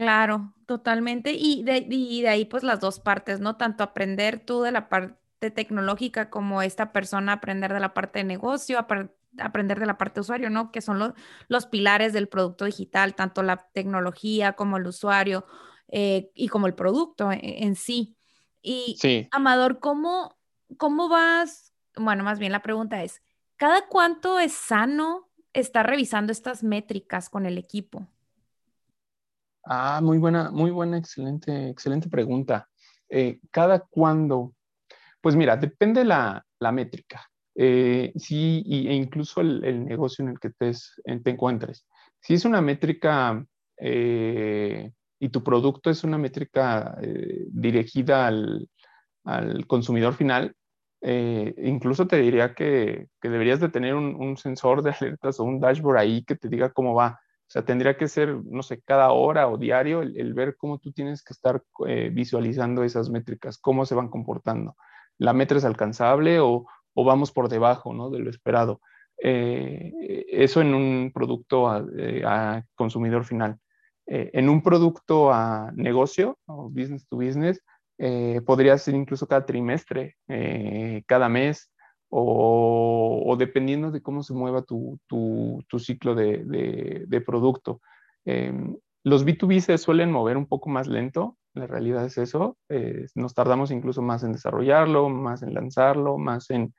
Claro, 0.00 0.54
totalmente. 0.64 1.32
Y 1.32 1.62
de, 1.62 1.86
y 1.90 2.22
de, 2.22 2.28
ahí 2.28 2.44
pues 2.46 2.62
las 2.62 2.80
dos 2.80 3.00
partes, 3.00 3.38
¿no? 3.40 3.56
Tanto 3.56 3.84
aprender 3.84 4.42
tú 4.44 4.62
de 4.62 4.72
la 4.72 4.88
parte 4.88 5.50
tecnológica 5.50 6.30
como 6.30 6.62
esta 6.62 6.90
persona 6.90 7.34
aprender 7.34 7.72
de 7.74 7.80
la 7.80 7.92
parte 7.92 8.20
de 8.20 8.24
negocio, 8.24 8.78
aprender 8.78 9.78
de 9.78 9.84
la 9.84 9.98
parte 9.98 10.14
de 10.14 10.20
usuario, 10.22 10.48
¿no? 10.48 10.72
Que 10.72 10.80
son 10.80 10.98
lo, 10.98 11.14
los 11.48 11.66
pilares 11.66 12.14
del 12.14 12.28
producto 12.28 12.64
digital, 12.64 13.14
tanto 13.14 13.42
la 13.42 13.68
tecnología 13.74 14.54
como 14.54 14.78
el 14.78 14.86
usuario 14.86 15.44
eh, 15.88 16.30
y 16.34 16.48
como 16.48 16.66
el 16.66 16.74
producto 16.74 17.30
en, 17.30 17.40
en 17.42 17.74
sí. 17.74 18.16
Y 18.62 18.96
sí. 18.98 19.28
Amador, 19.32 19.80
¿cómo, 19.80 20.38
¿cómo 20.78 21.10
vas 21.10 21.70
bueno, 21.96 22.24
más 22.24 22.38
bien 22.38 22.52
la 22.52 22.62
pregunta 22.62 23.02
es, 23.02 23.22
¿cada 23.56 23.86
cuánto 23.88 24.38
es 24.38 24.52
sano 24.52 25.28
estar 25.52 25.86
revisando 25.86 26.32
estas 26.32 26.62
métricas 26.62 27.28
con 27.28 27.46
el 27.46 27.58
equipo? 27.58 28.06
Ah, 29.64 30.00
muy 30.02 30.18
buena, 30.18 30.50
muy 30.50 30.70
buena, 30.70 30.96
excelente, 30.98 31.68
excelente 31.68 32.08
pregunta. 32.08 32.68
Eh, 33.08 33.40
¿Cada 33.50 33.80
cuándo? 33.80 34.54
Pues 35.20 35.36
mira, 35.36 35.56
depende 35.56 36.04
la, 36.04 36.44
la 36.58 36.72
métrica. 36.72 37.30
Eh, 37.54 38.12
sí, 38.16 38.62
y, 38.64 38.88
e 38.88 38.94
incluso 38.94 39.40
el, 39.40 39.64
el, 39.64 39.84
negocio 39.84 40.24
en 40.24 40.30
el 40.30 40.40
que 40.40 40.50
te, 40.50 40.72
te, 41.04 41.30
encuentres. 41.30 41.86
Si 42.20 42.34
es 42.34 42.44
una 42.44 42.60
métrica 42.60 43.44
eh, 43.76 44.92
y 45.18 45.28
tu 45.28 45.42
producto 45.42 45.90
es 45.90 46.04
una 46.04 46.16
métrica 46.16 46.96
eh, 47.02 47.44
dirigida 47.50 48.28
al, 48.28 48.68
al, 49.24 49.66
consumidor 49.66 50.14
final, 50.14 50.54
incluso 51.02 52.06
te 52.06 52.16
diría 52.20 52.54
que, 52.54 53.08
que, 53.20 53.28
deberías 53.30 53.60
de 53.60 53.70
tener 53.70 53.94
un, 53.94 54.14
un, 54.16 54.36
sensor 54.36 54.82
de 54.82 54.92
alertas 55.00 55.40
o 55.40 55.44
un 55.44 55.60
dashboard 55.60 55.98
ahí 55.98 56.24
que 56.24 56.36
te 56.36 56.48
diga 56.48 56.72
cómo 56.72 56.94
va. 56.94 57.20
O 57.50 57.52
sea, 57.52 57.64
tendría 57.64 57.96
que 57.96 58.06
ser, 58.06 58.36
no 58.44 58.62
sé, 58.62 58.80
cada 58.80 59.10
hora 59.10 59.48
o 59.48 59.58
diario 59.58 60.02
el, 60.02 60.34
ver 60.34 60.56
cómo 60.56 60.78
tú 60.78 60.92
tienes 60.92 61.24
que 61.24 61.32
estar 61.32 61.64
eh, 61.84 62.08
visualizando 62.12 62.84
esas 62.84 63.10
métricas, 63.10 63.58
cómo 63.58 63.84
se 63.86 63.96
van 63.96 64.08
comportando. 64.08 64.76
¿La 65.18 65.32
meta 65.32 65.56
es 65.56 65.64
alcanzable 65.64 66.38
o, 66.38 66.68
o 66.94 67.04
vamos 67.04 67.32
por 67.32 67.48
debajo 67.48 67.92
¿no? 67.92 68.08
de 68.08 68.20
lo 68.20 68.30
esperado? 68.30 68.80
Eh, 69.20 70.26
eso 70.28 70.60
en 70.60 70.74
un 70.74 71.10
producto 71.12 71.68
a, 71.68 71.84
eh, 71.98 72.62
consumidor 72.76 73.24
final. 73.24 73.58
En 74.06 74.48
un 74.48 74.62
producto 74.62 75.32
a 75.32 75.72
negocio 75.74 76.38
o 76.46 76.68
business 76.68 77.08
to 77.08 77.16
business, 77.16 77.60
podría 78.46 78.78
ser 78.78 78.94
incluso 78.94 79.26
cada 79.28 79.46
trimestre, 79.46 80.16
cada 81.06 81.28
mes, 81.28 81.70
o, 82.10 83.36
dependiendo 83.38 83.90
de 83.90 84.02
cómo 84.02 84.22
se 84.22 84.34
mueva 84.34 84.62
tu, 84.62 84.98
tu, 85.06 85.78
ciclo 85.78 86.14
de, 86.14 86.44
de, 87.06 87.20
producto. 87.20 87.80
Eh, 88.24 88.52
los 89.04 89.24
B2B 89.24 89.60
se 89.60 89.78
suelen 89.78 90.10
mover 90.10 90.36
un 90.36 90.46
poco 90.46 90.68
más 90.68 90.86
lento, 90.86 91.38
la 91.54 91.66
realidad 91.66 92.04
es 92.04 92.18
eso, 92.18 92.58
eh, 92.68 93.06
nos 93.14 93.34
tardamos 93.34 93.70
incluso 93.70 94.02
más 94.02 94.22
en 94.24 94.32
desarrollarlo, 94.32 95.08
más 95.08 95.42
en 95.42 95.54
lanzarlo, 95.54 96.18
más 96.18 96.50
en, 96.50 96.74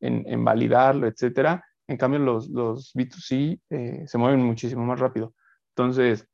en, 0.00 0.24
en 0.26 0.44
validarlo, 0.44 1.06
etcétera. 1.06 1.64
En 1.88 1.96
cambio, 1.96 2.18
los, 2.20 2.48
los 2.48 2.92
B2C 2.94 3.60
eh, 3.70 4.04
se 4.06 4.18
mueven 4.18 4.42
muchísimo 4.42 4.84
más 4.84 4.98
rápido. 4.98 5.34
Entonces, 5.76 6.26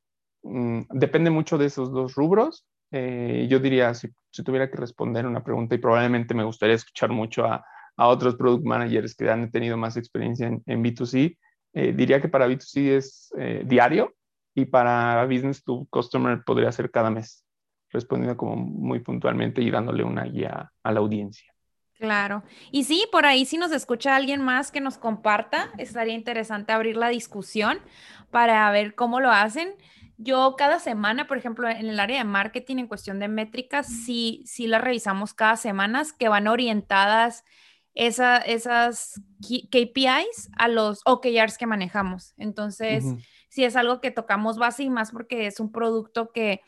mmm, 0.43 0.83
depende 0.91 1.31
mucho 1.31 1.59
de 1.59 1.67
esos 1.67 1.93
dos 1.93 2.15
rubros 2.15 2.67
eh, 2.93 3.47
yo 3.49 3.59
diría, 3.59 3.95
si, 3.95 4.09
si, 4.31 4.45
tuviera 4.45 4.71
que 4.71 4.77
responder 4.77 5.27
una 5.27 5.43
pregunta, 5.43 5.75
y 5.75 5.79
probablemente 5.79 6.35
me 6.35 6.45
gustaría 6.45 6.77
escuchar 6.77 7.11
mucho 7.11 7.47
a, 7.47 7.65
a 7.97 8.09
otros 8.09 8.37
product 8.37 8.65
managers 8.65 9.15
que 9.15 9.31
han 9.31 9.51
tenido 9.51 9.77
más 9.77 9.97
experiencia 9.97 10.47
en, 10.47 10.63
en 10.67 10.83
B2C, 10.83 11.37
eh, 11.75 11.93
diría 11.93 12.21
que 12.21 12.29
para 12.29 12.47
B2C 12.47 12.97
es 12.97 13.33
eh, 13.39 13.63
diario 13.65 14.15
y 14.55 14.67
para 14.67 15.25
business 15.25 15.65
to 15.65 15.87
customer 15.91 16.43
podría 16.45 16.71
ser 16.73 16.91
cada 16.91 17.11
mes, 17.11 17.45
respondiendo 17.91 18.37
como 18.37 18.57
muy 18.57 19.01
puntualmente 19.01 19.63
y 19.63 19.71
dándole 19.71 20.05
una 20.05 20.25
guía 20.25 20.71
a 20.83 20.93
la 20.93 21.01
audiencia. 21.01 21.53
Claro. 21.95 22.43
Y 22.73 22.85
sí, 22.85 23.07
por 23.13 23.27
ahí 23.27 23.45
si 23.45 23.59
nos 23.59 23.71
escucha 23.71 24.17
alguien 24.17 24.43
más 24.43 24.73
que 24.73 24.81
nos 24.81 24.99
comparta, 24.99 25.71
estaría 25.79 26.15
interesante 26.15 26.73
abrir 26.73 26.97
la 26.97 27.09
discusión 27.09 27.79
para 28.31 28.69
ver 28.73 28.95
cómo 28.95 29.21
lo 29.21 29.31
hacen. 29.31 29.75
Yo 30.19 30.57
cada 30.59 30.79
semana, 30.79 31.27
por 31.27 31.39
ejemplo, 31.39 31.69
en 31.69 31.89
el 31.89 32.01
área 32.01 32.19
de 32.19 32.25
marketing, 32.25 32.79
en 32.79 32.87
cuestión 32.89 33.19
de 33.19 33.29
métricas, 33.29 33.87
sí, 33.87 34.43
sí 34.47 34.67
las 34.67 34.83
revisamos 34.83 35.33
cada 35.33 35.57
semana, 35.57 36.03
que 36.19 36.29
van 36.29 36.49
orientadas 36.49 37.45
esa, 37.95 38.39
esas 38.39 39.21
KPIs 39.41 40.51
a 40.57 40.69
los 40.69 41.01
OKRs 41.05 41.59
que 41.59 41.67
manejamos. 41.67 42.35
Entonces, 42.37 43.05
uh 43.05 43.13
-huh. 43.13 43.27
sí 43.49 43.65
es 43.65 43.77
algo 43.77 44.01
que 44.01 44.11
tocamos 44.11 44.59
base 44.59 44.85
y 44.85 44.91
más 44.91 45.11
porque 45.11 45.47
es 45.47 45.61
un 45.61 45.73
producto 45.73 46.33
que, 46.33 46.63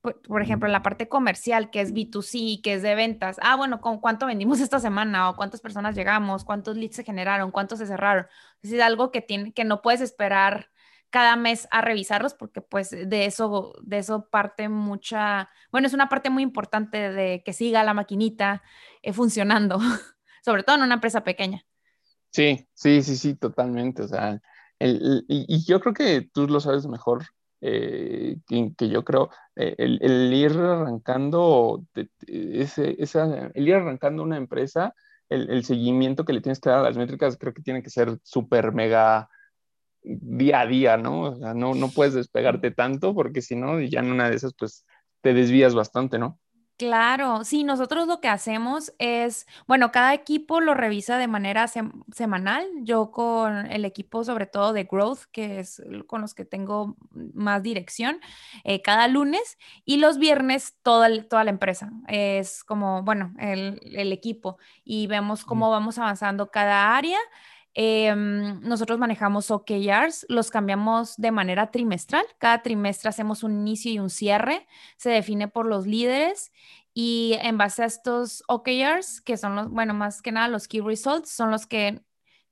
por, 0.00 0.20
por 0.22 0.42
ejemplo, 0.42 0.66
en 0.66 0.72
la 0.72 0.82
parte 0.82 1.08
comercial, 1.08 1.70
que 1.70 1.80
es 1.80 1.94
B2C, 1.94 2.60
que 2.62 2.74
es 2.74 2.82
de 2.82 2.94
ventas. 2.94 3.38
Ah, 3.42 3.56
bueno, 3.56 3.80
¿con 3.80 4.00
cuánto 4.00 4.26
vendimos 4.26 4.60
esta 4.60 4.80
semana? 4.80 5.30
¿O 5.30 5.36
cuántas 5.36 5.60
personas 5.60 5.94
llegamos? 5.94 6.44
¿Cuántos 6.44 6.76
leads 6.76 6.96
se 6.96 7.04
generaron? 7.04 7.50
¿Cuántos 7.50 7.78
se 7.78 7.86
cerraron? 7.86 8.26
Es 8.62 8.78
algo 8.80 9.10
que, 9.10 9.22
tiene, 9.22 9.52
que 9.52 9.64
no 9.64 9.82
puedes 9.82 10.00
esperar 10.00 10.70
cada 11.10 11.36
mes 11.36 11.68
a 11.70 11.80
revisarlos 11.80 12.34
porque 12.34 12.60
pues 12.60 12.90
de 12.90 13.24
eso, 13.26 13.74
de 13.82 13.98
eso 13.98 14.28
parte 14.28 14.68
mucha, 14.68 15.48
bueno, 15.70 15.86
es 15.86 15.94
una 15.94 16.08
parte 16.08 16.30
muy 16.30 16.42
importante 16.42 17.10
de 17.10 17.42
que 17.44 17.52
siga 17.52 17.84
la 17.84 17.94
maquinita 17.94 18.62
eh, 19.02 19.12
funcionando, 19.12 19.78
sobre 20.46 20.62
todo 20.62 20.76
en 20.76 20.82
una 20.82 20.94
empresa 20.94 21.24
pequeña. 21.24 21.64
Sí, 22.30 22.68
sí, 22.72 23.02
sí, 23.02 23.16
sí, 23.16 23.34
totalmente. 23.34 24.02
O 24.02 24.08
sea, 24.08 24.40
el, 24.78 25.24
y, 25.26 25.64
yo 25.66 25.80
creo 25.80 25.92
que 25.92 26.30
tú 26.32 26.46
lo 26.46 26.60
sabes 26.60 26.86
mejor 26.86 27.24
eh, 27.60 28.36
que, 28.46 28.88
yo 28.88 29.04
creo, 29.04 29.30
eh, 29.56 29.74
el, 29.76 29.98
el, 30.00 30.32
ir 30.32 30.52
arrancando, 30.52 31.84
ese, 32.28 32.94
esa, 33.00 33.50
el 33.54 33.66
ir 33.68 33.74
arrancando 33.74 34.22
una 34.22 34.36
empresa, 34.36 34.94
el, 35.28 35.50
el, 35.50 35.64
seguimiento 35.64 36.24
que 36.24 36.32
le 36.32 36.40
tienes 36.40 36.60
que 36.60 36.70
dar 36.70 36.78
a 36.78 36.82
las 36.82 36.96
métricas 36.96 37.36
creo 37.36 37.52
que 37.52 37.62
tiene 37.62 37.82
que 37.82 37.90
ser 37.90 38.16
súper 38.22 38.70
mega 38.70 39.28
día 40.02 40.60
a 40.60 40.66
día, 40.66 40.96
¿no? 40.96 41.22
O 41.22 41.36
sea, 41.36 41.54
no, 41.54 41.74
no 41.74 41.88
puedes 41.88 42.14
despegarte 42.14 42.70
tanto 42.70 43.14
porque 43.16 43.42
si 43.42 43.56
no, 43.56 43.80
ya 43.80 43.98
en 43.98 44.12
una 44.12 44.30
de 44.30 44.36
esas, 44.36 44.54
pues 44.56 44.86
te 45.22 45.34
desvías 45.34 45.74
bastante, 45.74 46.20
¿no? 46.20 46.38
Claro, 46.78 47.42
sí, 47.44 47.64
nosotros 47.64 48.06
lo 48.06 48.20
que 48.20 48.28
hacemos 48.28 48.92
es, 48.98 49.46
bueno, 49.66 49.90
cada 49.92 50.12
equipo 50.12 50.60
lo 50.60 50.74
revisa 50.74 51.16
de 51.16 51.26
manera 51.26 51.68
semanal. 52.12 52.66
Yo 52.82 53.10
con 53.12 53.64
el 53.72 53.86
equipo, 53.86 54.24
sobre 54.24 54.44
todo 54.44 54.74
de 54.74 54.84
Growth, 54.84 55.20
que 55.32 55.58
es 55.60 55.82
con 56.06 56.20
los 56.20 56.34
que 56.34 56.44
tengo 56.44 56.94
más 57.32 57.62
dirección, 57.62 58.20
eh, 58.64 58.82
cada 58.82 59.08
lunes 59.08 59.56
y 59.86 59.96
los 59.96 60.18
viernes 60.18 60.74
toda, 60.82 61.08
toda 61.26 61.44
la 61.44 61.50
empresa. 61.50 61.90
Es 62.08 62.62
como, 62.62 63.02
bueno, 63.04 63.32
el, 63.38 63.80
el 63.82 64.12
equipo 64.12 64.58
y 64.84 65.06
vemos 65.06 65.46
cómo 65.46 65.70
vamos 65.70 65.96
avanzando 65.96 66.50
cada 66.50 66.94
área. 66.94 67.18
Em, 67.78 68.58
nosotros 68.62 68.98
manejamos 68.98 69.50
OKRs, 69.50 70.24
los 70.30 70.50
cambiamos 70.50 71.14
de 71.18 71.30
manera 71.30 71.70
trimestral. 71.70 72.24
Cada 72.38 72.62
trimestre 72.62 73.10
hacemos 73.10 73.42
un 73.42 73.52
inicio 73.52 73.92
y 73.92 73.98
un 73.98 74.08
cierre. 74.08 74.66
Se 74.96 75.10
define 75.10 75.46
por 75.46 75.66
los 75.66 75.86
líderes 75.86 76.52
y 76.94 77.36
en 77.42 77.58
base 77.58 77.82
a 77.82 77.86
estos 77.86 78.42
OKRs, 78.48 79.20
que 79.20 79.36
son 79.36 79.56
los, 79.56 79.68
bueno, 79.68 79.92
más 79.92 80.22
que 80.22 80.32
nada 80.32 80.48
los 80.48 80.68
key 80.68 80.80
results, 80.80 81.28
son 81.28 81.50
los 81.50 81.66
que 81.66 82.00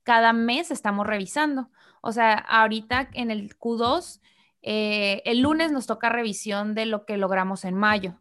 cada 0.03 0.35
mes 0.35 0.71
estamos 0.71 1.07
revisando. 1.07 1.71
O 2.03 2.13
sea, 2.13 2.35
ahorita 2.35 3.09
en 3.15 3.31
el 3.31 3.59
Q2, 3.59 4.21
eh, 4.61 5.23
el 5.25 5.41
lunes 5.41 5.73
nos 5.73 5.87
toca 5.87 6.11
revisión 6.11 6.75
de 6.75 6.85
lo 6.85 7.07
que 7.07 7.17
logramos 7.17 7.65
en 7.65 7.77
mayo. 7.77 8.21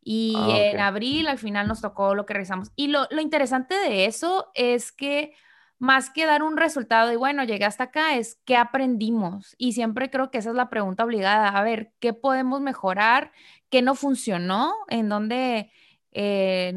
Y 0.00 0.34
ah, 0.36 0.58
en 0.58 0.78
abril 0.78 1.26
al 1.26 1.38
final 1.38 1.66
nos 1.66 1.80
tocó 1.80 2.14
lo 2.14 2.24
que 2.24 2.34
revisamos. 2.34 2.70
Y 2.76 2.86
lo, 2.86 3.08
lo 3.10 3.20
interesante 3.20 3.74
de 3.74 4.04
eso 4.04 4.52
es 4.54 4.92
que 4.92 5.34
más 5.78 6.10
que 6.10 6.26
dar 6.26 6.42
un 6.42 6.56
resultado 6.56 7.12
y 7.12 7.16
bueno, 7.16 7.44
llegué 7.44 7.64
hasta 7.64 7.84
acá, 7.84 8.16
es 8.16 8.40
qué 8.44 8.56
aprendimos. 8.56 9.54
Y 9.58 9.72
siempre 9.72 10.10
creo 10.10 10.30
que 10.30 10.38
esa 10.38 10.50
es 10.50 10.56
la 10.56 10.70
pregunta 10.70 11.04
obligada. 11.04 11.48
A 11.48 11.62
ver, 11.62 11.92
¿qué 12.00 12.12
podemos 12.12 12.60
mejorar? 12.60 13.32
¿Qué 13.70 13.82
no 13.82 13.94
funcionó? 13.94 14.72
¿En 14.88 15.08
dónde 15.08 15.70
eh, 16.12 16.72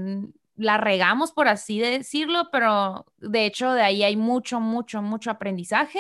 la 0.55 0.77
regamos, 0.77 1.31
por 1.31 1.47
así 1.47 1.79
decirlo? 1.79 2.49
Pero 2.51 3.05
de 3.17 3.45
hecho, 3.45 3.71
de 3.71 3.83
ahí 3.83 4.03
hay 4.03 4.17
mucho, 4.17 4.59
mucho, 4.59 5.01
mucho 5.01 5.31
aprendizaje. 5.31 5.99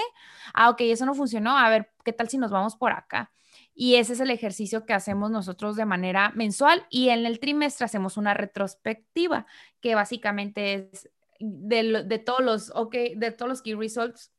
Ah, 0.53 0.69
ok, 0.69 0.81
eso 0.81 1.05
no 1.05 1.13
funcionó. 1.13 1.57
A 1.57 1.69
ver, 1.69 1.91
¿qué 2.03 2.11
tal 2.11 2.29
si 2.29 2.37
nos 2.37 2.51
vamos 2.51 2.75
por 2.75 2.91
acá? 2.91 3.31
Y 3.73 3.95
ese 3.95 4.11
es 4.11 4.19
el 4.19 4.29
ejercicio 4.29 4.85
que 4.85 4.91
hacemos 4.91 5.31
nosotros 5.31 5.77
de 5.77 5.85
manera 5.85 6.33
mensual 6.35 6.85
y 6.89 7.09
en 7.09 7.25
el 7.25 7.39
trimestre 7.39 7.85
hacemos 7.85 8.17
una 8.17 8.33
retrospectiva, 8.33 9.45
que 9.79 9.95
básicamente 9.95 10.89
es 10.91 11.09
de, 11.39 12.19
todos 12.19 12.41
los, 12.41 12.71
ok, 12.75 12.93
de 13.15 13.31
todos 13.31 13.49
los 13.49 13.61
key 13.61 13.73
results, 13.73 14.31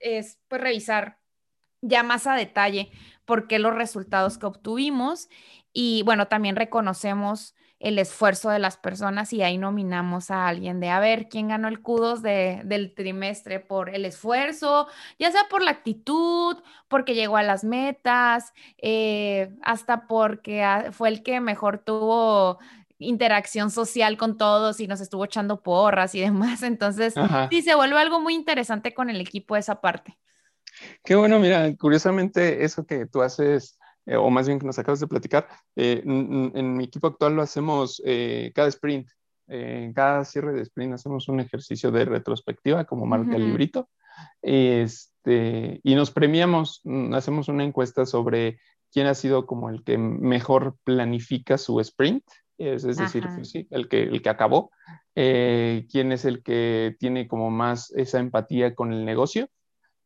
es 0.00 0.38
pues 0.48 0.60
revisar 0.60 1.18
ya 1.82 2.02
más 2.02 2.26
a 2.26 2.34
detalle 2.34 2.90
por 3.24 3.46
qué 3.46 3.58
los 3.58 3.74
resultados 3.74 4.38
que 4.38 4.46
obtuvimos 4.46 5.28
y 5.72 6.02
bueno, 6.04 6.26
también 6.26 6.56
reconocemos 6.56 7.54
el 7.80 7.98
esfuerzo 7.98 8.50
de 8.50 8.58
las 8.58 8.76
personas 8.76 9.32
y 9.32 9.42
ahí 9.42 9.56
nominamos 9.56 10.30
a 10.30 10.48
alguien 10.48 10.80
de 10.80 10.88
a 10.88 10.98
ver 10.98 11.28
quién 11.28 11.48
ganó 11.48 11.68
el 11.68 11.80
kudos 11.80 12.22
de, 12.22 12.62
del 12.64 12.92
trimestre 12.92 13.60
por 13.60 13.88
el 13.90 14.04
esfuerzo, 14.04 14.88
ya 15.18 15.30
sea 15.30 15.46
por 15.48 15.62
la 15.62 15.70
actitud, 15.70 16.56
porque 16.88 17.14
llegó 17.14 17.36
a 17.36 17.44
las 17.44 17.62
metas, 17.62 18.52
eh, 18.78 19.54
hasta 19.62 20.08
porque 20.08 20.64
ah, 20.64 20.90
fue 20.90 21.08
el 21.08 21.22
que 21.22 21.40
mejor 21.40 21.78
tuvo 21.78 22.58
interacción 22.98 23.70
social 23.70 24.16
con 24.16 24.36
todos 24.36 24.80
y 24.80 24.86
nos 24.86 25.00
estuvo 25.00 25.24
echando 25.24 25.62
porras 25.62 26.14
y 26.14 26.20
demás. 26.20 26.62
Entonces, 26.62 27.14
sí, 27.50 27.62
se 27.62 27.74
vuelve 27.74 27.98
algo 27.98 28.20
muy 28.20 28.34
interesante 28.34 28.94
con 28.94 29.10
el 29.10 29.20
equipo 29.20 29.56
esa 29.56 29.80
parte. 29.80 30.18
Qué 31.04 31.16
bueno, 31.16 31.38
mira, 31.38 31.74
curiosamente 31.76 32.64
eso 32.64 32.86
que 32.86 33.06
tú 33.06 33.22
haces, 33.22 33.78
eh, 34.06 34.16
o 34.16 34.30
más 34.30 34.46
bien 34.46 34.58
que 34.58 34.66
nos 34.66 34.78
acabas 34.78 35.00
de 35.00 35.06
platicar, 35.06 35.48
eh, 35.76 36.02
en, 36.04 36.76
mi 36.76 36.84
equipo 36.84 37.08
actual 37.08 37.34
lo 37.34 37.42
hacemos 37.42 38.00
eh, 38.04 38.52
cada 38.54 38.68
sprint. 38.68 39.08
en 39.48 39.94
cada 39.94 40.24
cierre 40.24 40.52
de 40.52 40.62
sprint 40.62 40.92
hacemos 40.92 41.28
un 41.28 41.40
ejercicio 41.40 41.90
de 41.90 42.04
retrospectiva, 42.04 42.84
como 42.84 43.06
marca 43.06 43.34
el 43.34 43.46
librito, 43.46 43.88
este, 44.42 45.80
y 45.82 45.94
nos 45.94 46.10
premiamos, 46.10 46.82
mm, 46.84 47.14
hacemos 47.14 47.48
una 47.48 47.64
encuesta 47.64 48.04
sobre 48.04 48.60
quién 48.92 49.06
ha 49.06 49.14
sido 49.14 49.46
como 49.46 49.70
el 49.70 49.82
que 49.84 49.98
mejor 49.98 50.76
planifica 50.84 51.58
su 51.58 51.80
sprint 51.80 52.24
es, 52.58 52.82
decir, 52.82 53.24
pues 53.34 53.50
sí, 53.50 53.66
el 53.70 53.88
que, 53.88 54.02
el 54.02 54.20
que 54.20 54.28
acabó, 54.28 54.70
eh, 55.14 55.86
quién 55.90 56.12
es 56.12 56.24
el 56.24 56.42
que 56.42 56.96
tiene 56.98 57.28
como 57.28 57.50
más 57.50 57.92
esa 57.92 58.18
empatía 58.18 58.74
con 58.74 58.92
el 58.92 59.04
negocio, 59.04 59.48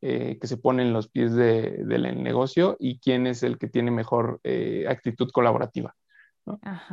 eh, 0.02 0.38
que 0.40 0.46
se 0.46 0.56
pone 0.56 0.82
en 0.82 0.92
los 0.92 1.08
pies 1.08 1.34
del 1.34 2.22
negocio 2.22 2.76
y 2.78 2.98
quién 2.98 3.26
es 3.26 3.42
el 3.42 3.58
que 3.58 3.68
tiene 3.68 3.90
mejor 3.90 4.40
eh, 4.44 4.86
actitud 4.88 5.30
colaborativa. 5.32 5.94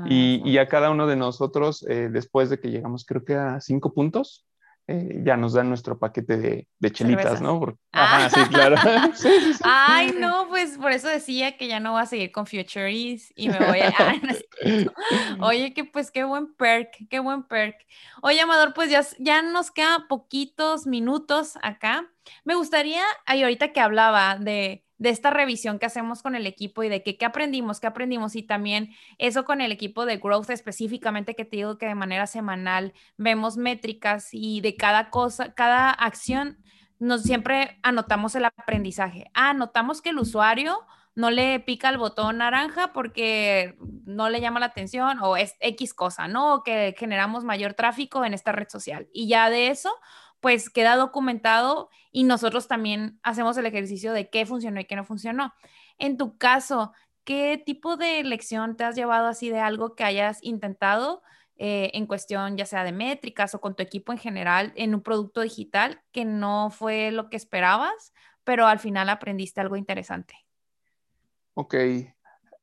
y, 0.06 0.42
y, 0.46 0.58
a 0.60 0.68
cada 0.68 0.92
uno 0.92 1.08
de 1.08 1.16
nosotros, 1.16 1.82
después 1.82 2.52
de 2.52 2.60
que 2.60 2.70
llegamos 2.70 3.04
creo 3.04 3.26
que 3.26 3.34
a 3.36 3.60
cinco 3.60 3.94
puntos, 3.94 4.46
eh, 4.92 5.22
ya 5.24 5.38
nos 5.38 5.54
dan 5.54 5.70
nuestro 5.70 6.00
paquete 6.00 6.38
de, 6.38 6.68
de 6.80 6.92
chelitas, 6.92 7.42
¿no? 7.42 7.78
ah. 7.94 8.28
sí, 8.34 8.42
claro. 8.50 8.76
Ay, 9.64 10.16
no, 10.18 10.48
pues 10.50 10.80
por 10.80 10.92
eso 10.92 11.08
decía 11.08 11.58
que 11.58 11.68
ya 11.68 11.80
no 11.80 11.92
voy 11.92 12.02
a 12.02 12.08
seguir 12.08 12.32
con 12.32 12.48
Futuries 12.48 13.32
y 13.36 13.50
me 13.50 13.60
voy 13.60 13.82
a... 13.82 13.94
Oye, 15.46 15.76
que 15.76 15.86
pues 15.86 16.10
qué 16.10 16.24
buen 16.24 16.56
perk, 16.56 16.90
qué 17.08 17.20
buen 17.20 17.44
perk. 17.44 17.76
Oye, 18.24 18.42
Amador, 18.42 18.74
pues 18.74 18.90
ya, 18.90 19.06
ya 19.20 19.44
nos 19.44 19.70
quedan 19.70 20.08
poquitos 20.08 20.88
minutos 20.88 21.60
acá. 21.62 22.10
Me 22.44 22.56
gustaría, 22.56 23.04
ay, 23.28 23.44
ahorita 23.44 23.72
que 23.74 23.82
hablaba 23.82 24.38
de 24.38 24.84
de 25.00 25.10
esta 25.10 25.32
revisión 25.32 25.80
que 25.80 25.86
hacemos 25.88 26.22
con 26.22 26.36
el 26.36 26.46
equipo 26.46 26.84
y 26.84 26.90
de 26.90 27.02
qué 27.02 27.26
aprendimos, 27.26 27.80
qué 27.80 27.88
aprendimos 27.88 28.36
y 28.36 28.44
también 28.44 28.92
eso 29.18 29.46
con 29.46 29.62
el 29.62 29.72
equipo 29.72 30.06
de 30.06 30.18
growth 30.18 30.50
específicamente 30.52 31.36
que 31.36 31.46
te 31.46 31.58
digo 31.58 31.78
que 31.78 31.88
de 31.88 31.96
manera 31.96 32.28
semanal 32.28 32.94
vemos 33.18 33.58
métricas 33.58 34.30
y 34.34 34.62
de 34.62 34.76
cada 34.76 35.10
cosa, 35.10 35.54
cada 35.54 35.90
acción 35.90 36.58
nos 37.00 37.24
siempre 37.24 37.80
anotamos 37.82 38.36
el 38.36 38.46
aprendizaje. 38.46 39.32
Ah, 39.34 39.52
anotamos 39.52 40.02
que 40.02 40.10
el 40.10 40.20
usuario 40.20 40.86
no 41.16 41.32
le 41.32 41.60
pica 41.62 41.90
el 41.90 41.98
botón 41.98 42.38
naranja 42.38 42.92
porque 42.94 43.78
no 44.06 44.30
le 44.30 44.42
llama 44.42 44.60
la 44.60 44.68
atención 44.68 45.20
o 45.22 45.38
es 45.38 45.56
X 45.62 45.94
cosa, 45.94 46.28
¿no? 46.28 46.62
Que 46.64 46.94
generamos 46.98 47.44
mayor 47.46 47.74
tráfico 47.74 48.26
en 48.26 48.34
esta 48.34 48.52
red 48.52 48.68
social. 48.70 49.08
Y 49.14 49.28
ya 49.30 49.50
de 49.50 49.68
eso, 49.68 49.92
pues 50.40 50.70
queda 50.70 50.96
documentado 50.96 51.90
y 52.12 52.24
nosotros 52.24 52.68
también 52.68 53.20
hacemos 53.24 53.58
el 53.58 53.66
ejercicio 53.66 54.14
de 54.14 54.30
qué 54.30 54.46
funcionó 54.46 54.80
y 54.80 54.86
qué 54.86 54.96
no 54.96 55.04
funcionó. 55.04 55.54
En 55.98 56.18
tu 56.18 56.38
caso, 56.38 56.94
¿qué 57.24 57.62
tipo 57.64 57.98
de 57.98 58.24
lección 58.24 58.78
te 58.78 58.84
has 58.84 58.96
llevado 58.96 59.28
así 59.28 59.50
de 59.50 59.60
algo 59.60 59.96
que 59.96 60.04
hayas 60.04 60.40
intentado 60.42 61.22
eh, 61.58 61.92
en 61.94 62.08
cuestión 62.08 62.56
ya 62.56 62.66
sea 62.66 62.86
de 62.86 62.94
métricas 62.94 63.54
o 63.54 63.60
con 63.60 63.76
tu 63.76 63.84
equipo 63.84 64.14
en 64.14 64.18
general 64.18 64.72
en 64.76 64.96
un 64.96 65.02
producto 65.02 65.42
digital 65.42 66.02
que 66.14 66.24
no 66.24 66.70
fue 66.72 67.12
lo 67.12 67.30
que 67.30 67.36
esperabas, 67.36 68.14
pero 68.46 68.66
al 68.66 68.80
final 68.80 69.10
aprendiste 69.10 69.60
algo 69.60 69.76
interesante? 69.76 70.36
Ok. 71.56 71.76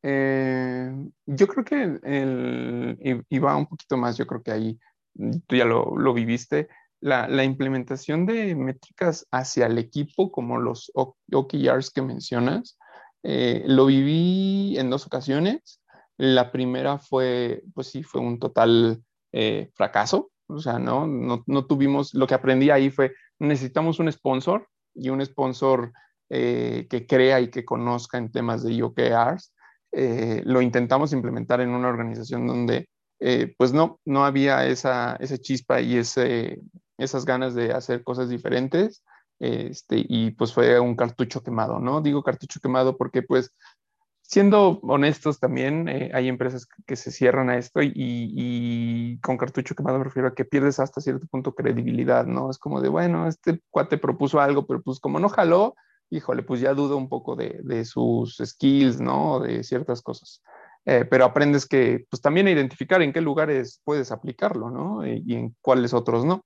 Eh, 0.02 0.92
yo 1.26 1.46
creo 1.46 1.64
que 1.64 3.24
iba 3.28 3.56
un 3.56 3.66
poquito 3.66 3.96
más, 3.98 4.16
yo 4.16 4.26
creo 4.26 4.42
que 4.42 4.52
ahí 4.52 4.78
tú 5.46 5.56
ya 5.56 5.64
lo, 5.66 5.96
lo 5.96 6.14
viviste 6.14 6.68
la, 7.06 7.44
implementación 7.44 8.26
de 8.26 8.56
métricas 8.56 9.28
hacia 9.30 9.66
el 9.66 9.78
equipo, 9.78 10.32
como 10.32 10.58
los 10.58 10.90
OKRs 10.94 11.90
que 11.90 12.02
mencionas, 12.02 12.78
eh, 13.22 13.62
lo 13.66 13.86
viví 13.86 14.76
en 14.76 14.90
dos 14.90 15.06
ocasiones. 15.06 15.80
La 16.16 16.50
primera 16.50 16.98
fue, 16.98 17.62
pues 17.74 17.88
sí, 17.88 18.02
fue 18.02 18.20
un 18.20 18.40
total 18.40 19.04
eh, 19.32 19.70
fracaso. 19.74 20.32
O 20.48 20.58
sea, 20.58 20.80
¿no? 20.80 21.06
No, 21.06 21.66
tuvimos, 21.66 22.12
lo 22.12 22.26
que 22.26 22.34
aprendí 22.34 22.70
ahí 22.70 22.90
fue, 22.90 23.14
necesitamos 23.38 24.00
un 24.00 24.10
sponsor 24.10 24.68
y 24.92 25.10
un 25.10 25.24
sponsor 25.24 25.92
eh, 26.28 26.88
que 26.90 27.06
crea 27.06 27.40
y 27.40 27.50
que 27.50 27.64
conozca 27.64 28.18
en 28.18 28.32
temas 28.32 28.64
de 28.64 28.82
OKRs. 28.82 29.52
lo 30.44 30.60
intentamos 30.60 31.12
implementar 31.12 31.60
en 31.60 31.70
una 31.70 31.88
organización 31.88 32.48
donde 32.48 32.88
pues 33.56 33.72
no, 33.72 33.98
no 34.04 34.24
había 34.24 34.66
esa, 34.66 35.16
esa 35.20 35.38
chispa 35.38 35.80
y 35.80 35.96
ese, 35.96 36.60
esas 36.98 37.24
ganas 37.24 37.54
de 37.54 37.72
hacer 37.72 38.02
cosas 38.04 38.28
diferentes, 38.28 39.02
este, 39.38 40.04
y 40.08 40.30
pues 40.30 40.52
fue 40.54 40.80
un 40.80 40.96
cartucho 40.96 41.42
quemado, 41.42 41.78
¿no? 41.78 42.00
Digo 42.00 42.22
cartucho 42.22 42.60
quemado 42.60 42.96
porque 42.96 43.22
pues 43.22 43.52
siendo 44.28 44.80
honestos 44.82 45.38
también, 45.38 45.88
eh, 45.88 46.10
hay 46.12 46.28
empresas 46.28 46.66
que 46.86 46.96
se 46.96 47.10
cierran 47.12 47.48
a 47.48 47.58
esto 47.58 47.80
y, 47.82 49.18
con 49.22 49.36
cartucho 49.36 49.74
quemado 49.74 49.98
me 49.98 50.04
refiero 50.04 50.28
a 50.28 50.34
que 50.34 50.44
pierdes 50.44 50.80
hasta 50.80 51.00
cierto 51.00 51.26
punto 51.28 51.54
credibilidad, 51.54 52.26
¿no? 52.26 52.50
Es 52.50 52.58
como 52.58 52.80
de, 52.80 52.88
bueno, 52.88 53.28
este 53.28 53.60
cuate 53.70 53.98
propuso 53.98 54.40
algo, 54.40 54.66
pero 54.66 54.82
pues 54.82 55.00
como 55.00 55.20
no 55.20 55.28
jaló, 55.28 55.74
híjole, 56.10 56.42
pues 56.42 56.60
ya 56.60 56.74
dudo 56.74 56.96
un 56.96 57.08
poco 57.08 57.36
de, 57.36 57.84
sus 57.84 58.40
skills, 58.44 59.00
¿no? 59.00 59.40
De 59.40 59.62
ciertas 59.62 60.02
cosas. 60.02 60.42
Eh, 60.84 61.04
pero 61.04 61.24
aprendes 61.24 61.66
que, 61.66 62.04
pues 62.10 62.20
también 62.22 62.46
a 62.46 62.50
identificar 62.52 63.02
en 63.02 63.12
qué 63.12 63.20
lugares 63.20 63.80
puedes 63.84 64.12
aplicarlo, 64.12 64.70
¿no? 64.70 65.06
y 65.06 65.34
en 65.34 65.56
cuáles 65.60 65.94
otros 65.94 66.24
no. 66.24 66.44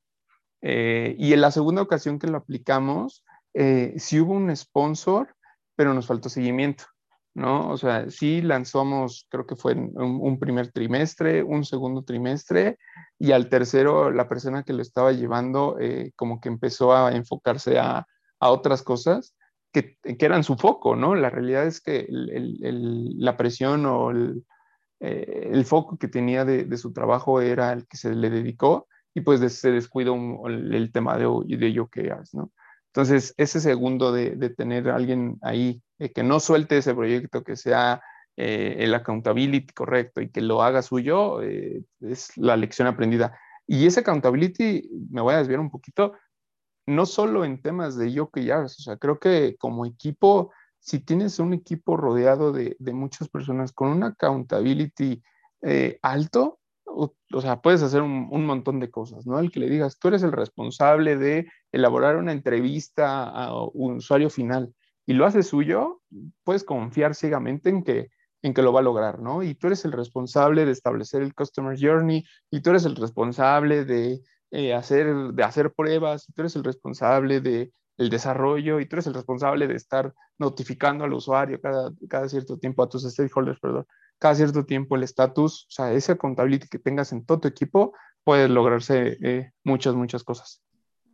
Eh, 0.63 1.17
y 1.19 1.33
en 1.33 1.41
la 1.41 1.51
segunda 1.51 1.83
ocasión 1.83 2.19
que 2.19 2.27
lo 2.27 2.39
aplicamos, 2.39 3.25
eh, 3.55 3.95
sí 3.97 4.21
hubo 4.21 4.33
un 4.33 4.55
sponsor, 4.55 5.35
pero 5.77 5.95
nos 5.95 6.07
faltó 6.07 6.29
seguimiento. 6.29 6.85
¿no? 7.35 7.71
O 7.71 7.77
sea, 7.77 8.11
sí 8.11 8.43
lanzamos, 8.43 9.27
creo 9.31 9.47
que 9.47 9.57
fue 9.57 9.75
un, 9.75 10.39
primer 10.39 10.73
trimestre, 10.73 11.43
un 11.43 11.65
segundo 11.65 12.03
trimestre, 12.03 12.79
y 13.19 13.33
al 13.33 13.49
tercero 13.49 14.11
la 14.11 14.29
persona 14.29 14.65
que 14.65 14.73
lo 14.73 14.83
estaba 14.83 15.13
llevando 15.13 15.77
eh, 15.81 16.13
como 16.17 16.41
que 16.41 16.49
empezó 16.49 16.95
a 16.95 17.13
enfocarse 17.13 17.79
a, 17.79 18.07
otras 18.43 18.83
cosas 18.83 19.37
que, 19.71 19.99
eran 20.03 20.45
su 20.45 20.57
foco, 20.57 20.97
¿no? 20.97 21.15
La 21.15 21.29
realidad 21.29 21.67
es 21.67 21.83
que 21.83 22.07
la 22.09 23.37
presión 23.37 23.85
o 23.85 24.11
el, 24.11 24.45
foco 25.67 25.99
que 25.99 26.09
tenía 26.09 26.45
de, 26.47 26.77
su 26.79 26.93
trabajo 26.93 27.43
era 27.43 27.73
el 27.73 27.87
que 27.87 27.99
se 27.99 28.15
le 28.15 28.31
dedicó 28.31 28.89
y 29.15 29.23
pues 29.23 29.41
se 29.53 29.73
descuidó 29.73 30.15
el, 30.47 30.91
tema 30.93 31.17
de, 31.17 31.27
de 31.47 31.89
que 31.91 32.15
¿no? 32.33 32.53
Entonces, 32.93 33.35
ese 33.37 33.61
segundo 33.61 34.11
de, 34.13 34.51
tener 34.51 34.91
a 34.91 34.97
alguien 34.97 35.39
ahí 35.43 35.81
eh, 35.99 36.13
que 36.13 36.25
no 36.25 36.41
suelte 36.41 36.79
ese 36.79 36.95
proyecto, 36.95 37.45
que 37.45 37.55
sea 37.55 38.03
eh, 38.37 38.77
el 38.79 38.95
accountability 38.95 39.73
correcto 39.73 40.21
y 40.21 40.31
que 40.31 40.41
lo 40.41 40.63
haga 40.63 40.83
suyo, 40.83 41.41
eh, 41.41 41.85
es 42.01 42.37
la 42.37 42.57
lección 42.57 42.89
aprendida. 42.89 43.39
Y 43.67 43.87
ese 43.87 44.01
accountability, 44.01 44.91
me 45.09 45.21
voy 45.21 45.35
a 45.35 45.39
desviar 45.39 45.61
un 45.61 45.71
poquito, 45.71 46.15
no 46.87 47.07
solo 47.07 47.45
en 47.45 47.63
temas 47.63 47.97
de 47.97 48.13
ya, 48.13 48.61
o 48.61 48.69
sea, 48.69 48.97
creo 48.97 49.21
que 49.21 49.57
como 49.57 49.87
equipo, 49.87 50.53
si 50.81 50.99
tienes 50.99 51.39
un 51.39 51.55
equipo 51.55 51.97
rodeado 51.97 52.51
de, 52.53 52.77
de 52.81 52.93
muchas 52.93 53.29
personas 53.29 53.73
con 53.73 53.91
un 53.91 54.03
accountability 54.03 55.23
alto, 56.03 56.60
o, 56.93 57.41
sea, 57.41 57.61
puedes 57.61 57.83
hacer 57.83 58.03
un, 58.03 58.47
montón 58.47 58.81
de 58.81 58.91
cosas, 58.91 59.27
¿no? 59.27 59.39
El 59.39 59.51
que 59.51 59.61
le 59.61 59.69
digas, 59.69 59.99
tú 59.99 60.09
eres 60.09 60.23
el 60.23 60.33
responsable 60.33 61.17
de 61.17 61.47
elaborar 61.73 62.17
una 62.17 62.33
entrevista 62.33 63.25
a 63.25 63.55
un 63.73 63.97
usuario 63.97 64.31
final 64.31 64.75
y 65.07 65.15
lo 65.15 65.27
hace 65.27 65.43
suyo, 65.43 66.03
puedes 66.45 66.65
confiar 66.65 67.15
ciegamente 67.15 67.71
en 67.71 67.83
que, 67.83 68.11
en 68.43 68.55
que 68.55 68.63
lo 68.63 68.73
va 68.73 68.81
a 68.81 68.85
lograr, 68.85 69.21
¿no? 69.21 69.43
Y 69.43 69.55
tú 69.55 69.67
eres 69.67 69.85
el 69.85 69.93
responsable 69.93 70.65
de 70.65 70.73
establecer 70.73 71.23
el 71.23 71.35
Customer 71.35 71.77
Journey 71.79 72.25
y 72.51 72.61
tú 72.61 72.71
eres 72.71 72.85
el 72.85 72.97
responsable 72.97 73.85
de, 73.85 74.21
eh, 74.51 74.75
hacer, 74.75 75.33
de 75.33 75.43
hacer 75.43 75.73
pruebas, 75.73 76.29
y 76.29 76.33
tú 76.33 76.43
eres 76.43 76.57
el 76.57 76.65
responsable 76.65 77.41
de 77.41 77.73
el 77.97 78.09
desarrollo 78.09 78.81
y 78.81 78.87
tú 78.87 78.97
eres 78.97 79.07
el 79.09 79.15
responsable 79.15 79.67
de 79.67 79.75
estar 79.75 80.15
notificando 80.39 81.05
al 81.05 81.13
usuario 81.13 81.61
cada, 81.61 81.93
cada 82.09 82.29
cierto 82.29 82.59
tiempo, 82.59 82.83
a 82.83 82.89
tus 82.89 83.03
stakeholders, 83.03 83.61
perdón, 83.61 83.87
cada 84.21 84.37
cierto 84.37 84.65
tiempo 84.65 84.95
el 84.95 85.03
estatus, 85.03 85.65
o 85.65 85.71
sea, 85.71 85.93
esa 85.93 86.17
contabilidad 86.17 86.69
que 86.69 86.79
tengas 86.79 87.11
en 87.13 87.25
todo 87.25 87.41
tu 87.41 87.49
equipo, 87.49 87.95
puede 88.23 88.49
lograrse 88.49 89.17
eh, 89.23 89.53
muchas, 89.65 89.95
muchas 89.95 90.23
cosas. 90.23 90.63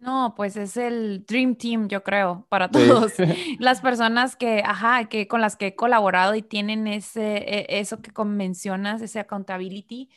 No, 0.01 0.35
pues 0.37 0.57
es 0.57 0.77
el 0.77 1.25
Dream 1.27 1.57
Team, 1.57 1.89
yo 1.89 2.03
creo, 2.03 2.47
para 2.51 2.71
todos. 2.71 3.15
Las 3.59 3.81
personas 3.81 4.37
que, 4.37 4.63
ajá, 4.65 5.07
que 5.09 5.27
con 5.27 5.41
las 5.41 5.57
que 5.57 5.69
he 5.69 5.77
colaborado 5.77 6.35
y 6.35 6.43
tienen 6.43 6.87
ese, 6.87 7.37
e, 7.39 7.81
eso 7.81 8.03
que 8.03 8.13
mencionas, 8.25 9.01
ese 9.01 9.21
accountability, 9.21 10.11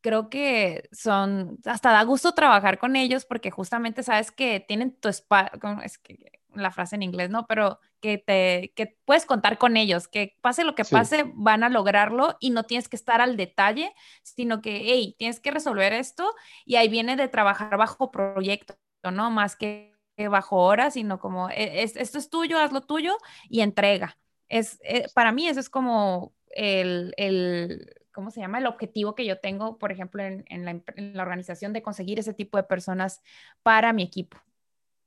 creo 0.00 0.30
que 0.30 0.88
son, 0.92 1.58
hasta 1.64 1.90
da 1.90 2.04
gusto 2.04 2.32
trabajar 2.32 2.78
con 2.78 2.94
ellos 2.94 3.24
porque 3.24 3.50
justamente 3.50 4.04
sabes 4.04 4.30
que 4.30 4.60
tienen 4.60 4.94
tu 4.94 5.08
espacio, 5.08 5.58
es 5.82 5.98
que 5.98 6.35
la 6.56 6.70
frase 6.70 6.96
en 6.96 7.02
inglés, 7.02 7.30
¿no? 7.30 7.46
Pero 7.46 7.78
que 8.00 8.18
te, 8.18 8.72
que 8.74 8.98
puedes 9.04 9.26
contar 9.26 9.58
con 9.58 9.76
ellos, 9.76 10.08
que 10.08 10.36
pase 10.40 10.64
lo 10.64 10.74
que 10.74 10.84
pase, 10.84 11.24
van 11.34 11.64
a 11.64 11.68
lograrlo 11.68 12.36
y 12.40 12.50
no 12.50 12.64
tienes 12.64 12.88
que 12.88 12.96
estar 12.96 13.20
al 13.20 13.36
detalle, 13.36 13.92
sino 14.22 14.60
que, 14.60 14.82
hey, 14.84 15.14
tienes 15.18 15.40
que 15.40 15.50
resolver 15.50 15.92
esto 15.92 16.34
y 16.64 16.76
ahí 16.76 16.88
viene 16.88 17.16
de 17.16 17.28
trabajar 17.28 17.76
bajo 17.76 18.10
proyecto, 18.10 18.76
¿no? 19.10 19.30
Más 19.30 19.56
que 19.56 19.94
bajo 20.30 20.56
horas, 20.56 20.94
sino 20.94 21.18
como, 21.18 21.50
e, 21.50 21.82
esto 21.82 22.18
es 22.18 22.30
tuyo, 22.30 22.58
haz 22.58 22.72
lo 22.72 22.80
tuyo 22.80 23.16
y 23.48 23.60
entrega. 23.60 24.18
Es, 24.48 24.78
eh, 24.82 25.06
para 25.14 25.32
mí 25.32 25.48
eso 25.48 25.60
es 25.60 25.68
como 25.68 26.32
el, 26.50 27.12
el, 27.16 27.92
¿cómo 28.12 28.30
se 28.30 28.40
llama? 28.40 28.58
El 28.58 28.66
objetivo 28.66 29.14
que 29.14 29.26
yo 29.26 29.38
tengo, 29.38 29.78
por 29.78 29.92
ejemplo, 29.92 30.22
en, 30.22 30.64
la, 30.64 30.70
en 30.70 31.16
la 31.16 31.22
organización 31.22 31.72
de 31.72 31.82
conseguir 31.82 32.18
ese 32.18 32.32
tipo 32.32 32.56
de 32.56 32.64
personas 32.64 33.22
para 33.62 33.92
mi 33.92 34.02
equipo. 34.02 34.38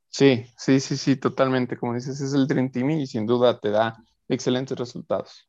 Sí, 0.10 0.46
sí, 0.58 0.80
sí, 0.80 0.98
sí, 0.98 1.16
totalmente. 1.16 1.78
Como 1.78 1.94
dices, 1.94 2.20
es 2.20 2.34
el 2.34 2.48
Dream 2.48 2.72
Team 2.72 2.90
y 2.92 3.08
sin 3.08 3.26
duda 3.26 3.60
te 3.60 3.70
da 3.70 3.96
excelentes 4.28 4.78
resultados. 4.78 5.48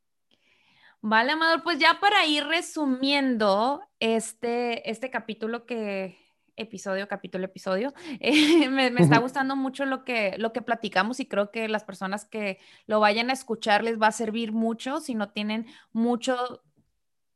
Vale, 1.02 1.32
Amador, 1.32 1.62
pues 1.62 1.78
ya 1.78 1.98
para 1.98 2.26
ir 2.26 2.44
resumiendo 2.44 3.80
este, 4.00 4.90
este 4.90 5.10
capítulo 5.10 5.64
que, 5.64 6.18
episodio, 6.60 7.08
capítulo, 7.08 7.44
episodio, 7.44 7.92
eh, 8.20 8.68
me, 8.68 8.88
está 8.98 9.18
gustando 9.18 9.56
mucho 9.56 9.86
lo 9.86 10.04
que, 10.04 10.34
lo 10.38 10.52
que 10.52 10.62
platicamos 10.62 11.20
y 11.20 11.26
creo 11.26 11.50
que 11.50 11.68
las 11.68 11.84
personas 11.84 12.24
que 12.24 12.58
lo 12.86 13.00
vayan 13.00 13.30
a 13.30 13.32
escuchar 13.32 13.82
les 13.82 14.00
va 14.00 14.08
a 14.08 14.12
servir 14.12 14.52
mucho 14.52 15.00
si 15.00 15.14
no 15.14 15.30
tienen 15.30 15.66
mucho 15.92 16.62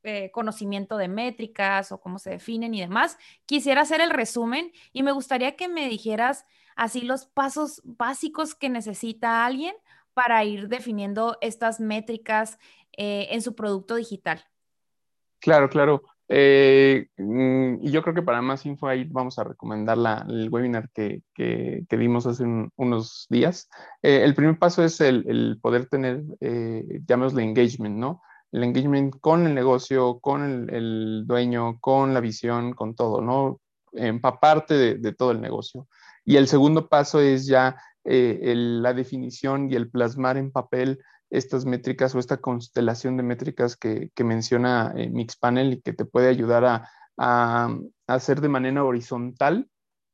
eh, 0.02 0.30
conocimiento 0.32 0.98
de 0.98 1.08
métricas 1.08 1.90
o 1.90 2.00
cómo 2.00 2.18
se 2.18 2.30
definen 2.30 2.74
y 2.74 2.80
demás. 2.80 3.18
Quisiera 3.46 3.82
hacer 3.82 4.00
el 4.00 4.10
resumen 4.10 4.72
y 4.92 5.02
me 5.02 5.12
gustaría 5.12 5.56
que 5.56 5.68
me 5.68 5.88
dijeras 5.88 6.44
así 6.76 7.02
los 7.02 7.26
pasos 7.26 7.80
básicos 7.84 8.54
que 8.54 8.70
necesita 8.70 9.44
alguien 9.44 9.74
para 10.14 10.44
ir 10.44 10.68
definiendo 10.68 11.36
estas 11.40 11.80
métricas 11.80 12.58
eh, 12.96 13.28
en 13.30 13.42
su 13.42 13.54
producto 13.54 13.96
digital. 13.96 14.44
Claro, 15.40 15.68
claro. 15.68 16.02
Eh, 16.28 17.08
mm, 17.18 17.82
y 17.82 17.90
yo 17.90 18.02
creo 18.02 18.14
que 18.14 18.22
para 18.22 18.40
más 18.40 18.64
info 18.64 18.88
ahí 18.88 19.04
vamos 19.04 19.38
a 19.38 19.44
recomendar 19.44 19.98
el 20.28 20.48
webinar 20.48 20.88
que, 20.90 21.22
que, 21.34 21.84
dimos 21.90 22.26
hace 22.26 22.44
unos 22.76 23.26
días. 23.28 23.68
el 24.00 24.34
primer 24.34 24.58
paso 24.58 24.82
es 24.82 25.02
el, 25.02 25.58
poder 25.60 25.86
tener, 25.86 26.22
eh, 26.40 27.00
llamémosle 27.06 27.42
engagement, 27.42 27.96
¿no? 27.96 28.22
el 28.52 28.62
engagement 28.62 29.18
con 29.20 29.46
el 29.46 29.54
negocio, 29.54 30.20
con 30.20 30.70
el, 30.70 31.26
dueño, 31.26 31.78
con 31.80 32.14
la 32.14 32.20
visión, 32.20 32.72
con 32.72 32.94
todo, 32.94 33.20
¿no? 33.20 33.60
Empaparte 33.92 34.74
de, 34.74 34.94
de 34.94 35.12
todo 35.12 35.32
el 35.32 35.40
negocio. 35.40 35.88
Y 36.24 36.36
el 36.36 36.48
segundo 36.48 36.88
paso 36.88 37.20
es 37.20 37.46
ya 37.46 37.76
eh, 38.04 38.54
la 38.56 38.92
definición 38.92 39.70
y 39.70 39.76
el 39.76 39.90
plasmar 39.90 40.36
en 40.36 40.50
papel 40.50 41.00
estas 41.30 41.64
métricas 41.64 42.14
o 42.14 42.18
esta 42.18 42.36
constelación 42.36 43.16
de 43.16 43.22
métricas 43.22 43.76
que, 43.76 44.10
menciona 44.18 44.92
eh, 44.96 45.08
Mixpanel 45.08 45.74
y 45.74 45.80
que 45.80 45.92
te 45.92 46.04
puede 46.04 46.28
ayudar 46.28 46.64
a, 46.64 46.90
a, 47.18 47.74
hacer 48.06 48.40
de 48.40 48.48
manera 48.48 48.84
horizontal 48.84 49.68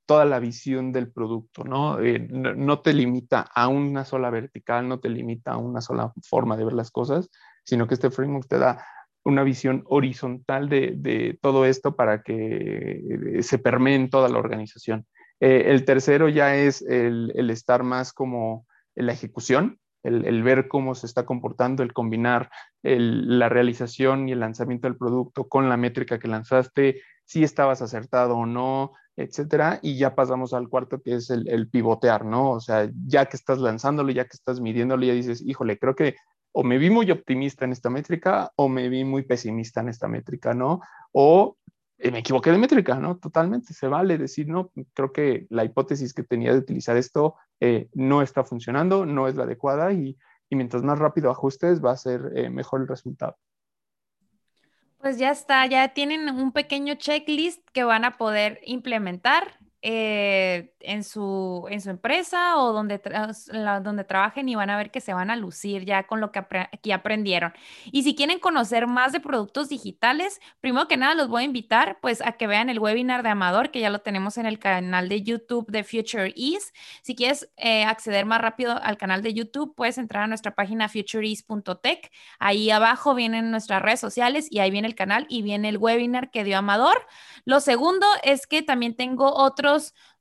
toda 0.07 0.25
la 0.25 0.41
visión 0.41 0.93
del 0.93 1.13
producto, 1.13 1.63
¿no? 1.63 2.01
Eh, 2.01 2.27
¿no? 2.31 2.55
¿no? 2.55 2.81
te 2.81 2.93
limita 2.93 3.43
a 3.55 3.69
una 3.69 4.05
sola 4.05 4.31
vertical, 4.31 4.89
no 4.89 4.99
te 4.99 5.09
limita 5.09 5.53
a 5.53 5.59
una 5.59 5.81
sola 5.81 6.13
forma 6.29 6.57
de 6.57 6.65
ver 6.65 6.75
las 6.75 6.91
cosas, 6.91 7.31
sino 7.65 7.87
que 7.87 7.95
este 7.95 8.11
framework 8.11 8.49
te 8.49 8.59
da 8.59 8.85
una 9.23 9.43
visión 9.43 9.85
horizontal 9.87 10.69
de, 10.69 11.39
todo 11.43 11.65
esto 11.65 11.95
para 11.95 12.23
que 12.23 13.39
se 13.43 13.59
permee 13.59 13.95
en 13.95 14.11
toda 14.11 14.29
la 14.29 14.39
organización. 14.39 15.07
Eh, 15.41 15.65
el 15.67 15.85
tercero 15.85 16.29
ya 16.29 16.55
es 16.57 16.83
el, 16.83 17.51
estar 17.51 17.83
más 17.83 18.13
como 18.13 18.67
en 18.95 19.07
la 19.07 19.13
ejecución, 19.13 19.79
el, 20.03 20.43
ver 20.43 20.69
cómo 20.69 20.95
se 20.95 21.07
está 21.07 21.27
comportando, 21.27 21.83
el 21.83 21.93
combinar 21.93 22.51
la 22.83 23.49
realización 23.49 24.29
y 24.29 24.33
el 24.33 24.41
lanzamiento 24.41 24.89
del 24.89 24.97
producto 24.97 25.49
con 25.49 25.69
la 25.69 25.77
métrica 25.77 26.19
que 26.19 26.29
lanzaste, 26.29 27.03
si 27.25 27.45
estabas 27.45 27.83
acertado 27.83 28.37
o 28.37 28.47
no, 28.47 28.93
etcétera. 29.17 29.79
Y 29.83 29.99
ya 29.99 30.15
pasamos 30.15 30.55
al 30.55 30.69
cuarto 30.69 31.01
que 31.03 31.15
es 31.17 31.31
el, 31.31 31.69
pivotear, 31.69 32.25
¿no? 32.25 32.53
O 32.53 32.61
sea, 32.61 32.91
ya 33.07 33.27
que 33.27 33.37
estás 33.37 33.59
lanzándolo, 33.59 34.11
ya 34.11 34.25
que 34.25 34.35
estás 34.35 34.61
midiéndolo, 34.61 35.05
ya 35.05 35.13
dices, 35.13 35.43
híjole, 35.47 35.79
creo 35.79 35.95
que 35.95 36.17
o 36.53 36.65
me 36.65 36.79
vi 36.79 36.91
muy 36.91 37.11
optimista 37.11 37.65
en 37.65 37.73
esta 37.73 37.91
métrica 37.91 38.51
o 38.57 38.69
me 38.69 38.89
vi 38.89 39.05
muy 39.05 39.23
pesimista 39.23 39.81
en 39.81 39.89
esta 39.89 40.09
métrica, 40.09 40.53
¿no? 40.53 40.81
O 41.13 41.57
me 42.11 42.21
equivoqué 42.21 42.51
de 42.51 42.59
métrica, 42.59 42.95
¿no? 42.97 43.19
Totalmente, 43.19 43.75
se 43.75 43.87
vale 43.87 44.17
decir, 44.17 44.49
no, 44.49 44.73
creo 44.95 45.13
que 45.13 45.47
la 45.51 45.65
hipótesis 45.65 46.15
que 46.15 46.23
tenía 46.23 46.53
de 46.53 46.59
utilizar 46.59 46.97
esto 46.97 47.37
eh, 47.61 47.89
no 47.93 48.23
está 48.23 48.45
funcionando, 48.45 49.05
no 49.05 49.29
es 49.29 49.35
la 49.35 49.45
adecuada 49.45 49.93
y, 49.93 50.17
mientras 50.51 50.83
más 50.83 50.99
rápido 50.99 51.31
ajustes 51.31 51.85
va 51.85 51.93
a 51.93 51.97
ser 51.97 52.33
eh, 52.35 52.51
mejor 52.51 52.81
el 52.81 52.89
resultado. 52.89 53.37
Pues 54.99 55.17
ya 55.17 55.31
está, 55.31 55.65
ya 55.67 55.95
tienen 55.95 56.29
un 56.29 56.53
pequeño 56.53 56.95
checklist 56.95 57.63
que 57.73 57.85
van 57.85 58.05
a 58.05 58.19
poder 58.19 58.61
implementar 58.65 59.60
eh, 59.83 60.75
en, 60.81 61.05
su, 61.05 61.67
en 61.71 61.81
su 61.81 61.89
empresa 61.89 62.59
o 62.59 62.75
donde, 62.75 63.01
donde 63.83 64.05
trabajen 64.05 64.47
y 64.49 64.55
van 64.55 64.69
a 64.69 64.77
ver 64.77 64.91
que 64.91 65.01
se 65.01 65.15
van 65.15 65.31
a 65.31 65.37
lucir 65.37 65.87
ya 65.87 66.07
con 66.07 66.21
lo 66.21 66.31
que, 66.33 66.93
aprendieron. 66.93 67.55
Y 67.91 68.03
si 68.03 68.15
quieren 68.15 68.41
conocer 68.41 68.87
más 68.87 69.13
de 69.13 69.21
productos 69.21 69.71
digitales, 69.71 70.39
primero 70.61 70.87
que 70.87 70.99
nada 70.99 71.15
los 71.15 71.29
voy 71.29 71.43
a 71.43 71.47
invitar 71.47 71.99
pues 72.03 72.21
a 72.21 72.33
que 72.33 72.47
vean 72.47 72.69
el 72.69 72.79
webinar 72.79 73.23
de 73.23 73.31
Amador, 73.31 73.71
que 73.71 73.81
ya 73.81 73.89
lo 73.89 74.01
tenemos 74.01 74.37
en 74.37 74.45
el 74.45 74.59
canal 74.59 75.09
de 75.09 75.23
YouTube 75.23 75.71
de 75.71 75.83
Future 75.83 76.35
Ease. 76.37 76.73
Si 77.03 77.15
quieres 77.15 77.51
eh, 77.57 77.85
acceder 77.85 78.27
más 78.27 78.43
rápido 78.43 78.79
al 78.83 78.99
canal 78.99 79.23
de 79.23 79.33
YouTube, 79.33 79.75
puedes 79.75 79.97
entrar 79.97 80.25
a 80.25 80.27
nuestra 80.27 80.55
página 80.55 80.91
futureease.tech. 80.91 82.11
Ahí 82.39 82.71
abajo 82.71 83.15
vienen 83.15 83.51
nuestras 83.51 83.81
redes 83.81 84.01
sociales 84.01 84.47
y 84.51 84.59
ahí 84.59 84.71
viene 84.71 84.89
el 84.89 84.95
canal 84.95 85.27
y 85.31 85.41
viene 85.41 85.71
el 85.71 85.79
webinar 85.79 86.31
que 86.31 86.45
dio 86.45 86.59
Amador. 86.59 87.07
Lo 87.47 87.61
segundo 87.61 88.07
es 88.23 88.47
que 88.47 88.63
también 88.63 88.95
tengo 88.95 89.33
otro 89.33 89.70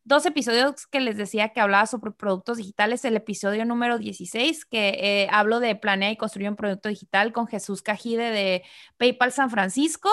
dos 0.04 0.26
episodios 0.26 0.88
que 0.88 1.00
les 1.00 1.18
decía 1.18 1.50
que 1.50 1.62
hablaba 1.62 1.86
sobre 1.86 2.12
productos 2.12 2.58
digitales, 2.58 3.06
el 3.06 3.16
episodio 3.16 3.64
número 3.66 3.98
16, 3.98 4.66
que 4.66 4.90
eh, 5.00 5.28
hablo 5.32 5.60
de 5.60 5.76
planear 5.76 6.12
y 6.12 6.18
construir 6.18 6.50
un 6.50 6.56
producto 6.56 6.90
digital 6.90 7.32
con 7.32 7.48
Jesús 7.48 7.82
Cajide 7.82 8.32
de 8.32 8.64
PayPal 8.98 9.32
San 9.32 9.50
Francisco, 9.50 10.10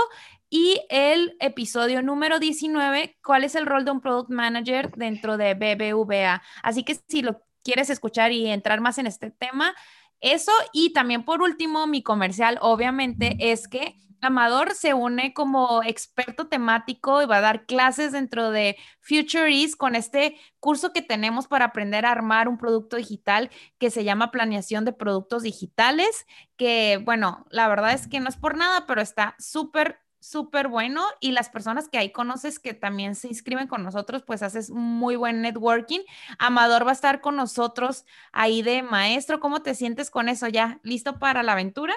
y 0.49 0.81
el 0.91 1.37
episodio 1.41 2.03
número 2.03 2.39
19, 2.39 3.19
cuál 3.25 3.45
es 3.45 3.55
el 3.55 3.67
rol 3.67 3.85
de 3.85 3.91
un 3.91 4.01
product 4.01 4.31
manager 4.31 4.93
dentro 4.97 5.37
de 5.37 5.55
BBVA. 5.55 6.43
Así 6.63 6.85
que 6.85 6.95
si 7.09 7.23
lo 7.23 7.43
quieres 7.65 7.91
escuchar 7.91 8.33
y 8.33 8.47
entrar 8.47 8.81
más 8.81 8.99
en 8.99 9.07
este 9.07 9.31
tema, 9.31 9.75
eso 10.21 10.53
y 10.73 10.93
también 10.93 11.25
por 11.25 11.43
último, 11.43 11.87
mi 11.87 12.03
comercial 12.03 12.59
obviamente 12.61 13.37
es 13.41 13.67
que 13.69 13.97
Amador 14.21 14.75
se 14.75 14.95
une 14.95 15.33
como 15.35 15.83
experto 15.83 16.49
temático 16.49 17.23
y 17.23 17.27
va 17.27 17.39
a 17.39 17.41
dar 17.41 17.67
clases 17.67 18.13
dentro 18.13 18.51
de 18.51 18.77
Future 19.01 19.53
East 19.53 19.77
con 19.77 19.95
este 19.95 20.37
curso 20.61 20.93
que 20.93 21.03
tenemos 21.03 21.47
para 21.47 21.67
aprender 21.67 22.07
a 22.07 22.13
armar 22.13 22.49
un 22.49 22.59
producto 22.59 22.97
digital 22.97 23.51
que 23.79 23.91
se 23.91 24.05
llama 24.05 24.31
Planeación 24.31 24.85
de 24.85 24.93
Productos 24.93 25.43
Digitales, 25.43 26.27
que 26.57 27.01
bueno, 27.05 27.47
la 27.51 27.69
verdad 27.69 27.93
es 27.93 28.09
que 28.09 28.21
no 28.21 28.29
es 28.29 28.37
por 28.37 28.57
nada, 28.57 28.87
pero 28.87 29.01
está 29.01 29.35
súper 29.39 30.01
súper 30.19 30.67
bueno 30.69 31.05
y 31.21 31.33
las 31.33 31.49
personas 31.51 31.89
que 31.89 31.99
ahí 31.99 32.11
conoces 32.11 32.59
que 32.59 32.75
también 32.75 33.15
se 33.15 33.29
inscriben 33.29 33.69
con 33.69 33.85
nosotros, 33.85 34.23
pues 34.27 34.43
haces 34.43 34.71
muy 34.71 35.15
buen 35.15 35.41
networking. 35.41 36.01
Amador 36.39 36.85
va 36.85 36.91
a 36.91 36.95
estar 36.95 37.21
con 37.21 37.37
nosotros 37.37 38.05
ahí 38.33 38.63
de 38.63 38.83
maestro. 38.83 39.39
¿Cómo 39.41 39.63
te 39.63 39.75
sientes 39.75 40.11
con 40.11 40.29
eso 40.29 40.49
ya? 40.49 40.81
¿Listo 40.83 41.19
para 41.19 41.43
la 41.45 41.53
aventura? 41.53 41.95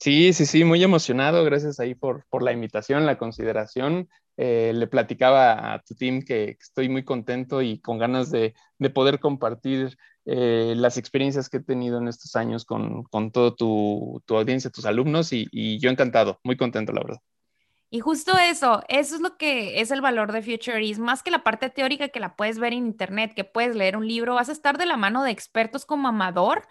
Sí, 0.00 0.32
sí, 0.32 0.46
sí, 0.46 0.64
muy 0.64 0.82
emocionado. 0.82 1.44
Gracias 1.44 1.78
ahí 1.78 1.94
por, 1.94 2.24
por 2.30 2.42
la 2.42 2.52
invitación, 2.52 3.04
la 3.04 3.18
consideración. 3.18 4.08
Eh, 4.38 4.72
le 4.74 4.86
platicaba 4.86 5.74
a 5.74 5.82
tu 5.82 5.94
team 5.94 6.22
que 6.22 6.56
estoy 6.58 6.88
muy 6.88 7.04
contento 7.04 7.60
y 7.60 7.78
con 7.80 7.98
ganas 7.98 8.30
de, 8.30 8.54
poder 8.94 9.20
compartir 9.20 9.98
eh, 10.24 10.72
las 10.74 10.96
experiencias 10.96 11.50
que 11.50 11.58
he 11.58 11.62
tenido 11.62 11.98
en 11.98 12.08
estos 12.08 12.34
años 12.34 12.64
con, 12.64 13.02
con 13.04 13.30
toda 13.30 13.54
tu, 13.54 14.22
tu, 14.24 14.36
audiencia, 14.38 14.70
tus 14.70 14.86
alumnos 14.86 15.34
y, 15.34 15.46
y 15.52 15.78
yo 15.78 15.90
encantado, 15.90 16.40
muy 16.44 16.56
contento, 16.56 16.92
la 16.92 17.02
verdad. 17.02 17.20
Y 17.92 18.00
justo 18.00 18.38
eso, 18.38 18.82
eso 18.88 19.16
es 19.16 19.20
lo 19.20 19.36
que 19.36 19.80
es 19.80 19.90
el 19.90 20.00
valor 20.00 20.30
de 20.32 20.42
Future 20.42 20.82
Is, 20.82 21.00
más 21.00 21.22
que 21.22 21.32
la 21.32 21.42
parte 21.42 21.68
teórica 21.68 22.08
que 22.08 22.20
la 22.20 22.36
puedes 22.36 22.58
ver 22.58 22.72
en 22.72 22.86
internet, 22.86 23.32
que 23.34 23.44
puedes 23.44 23.74
leer 23.74 23.96
un 23.96 24.06
libro, 24.06 24.36
vas 24.36 24.48
a 24.48 24.52
estar 24.52 24.78
de 24.78 24.86
la 24.86 24.96
mano 24.96 25.24
de 25.24 25.32
expertos 25.32 25.84
como 25.84 26.08
Amador, 26.08 26.68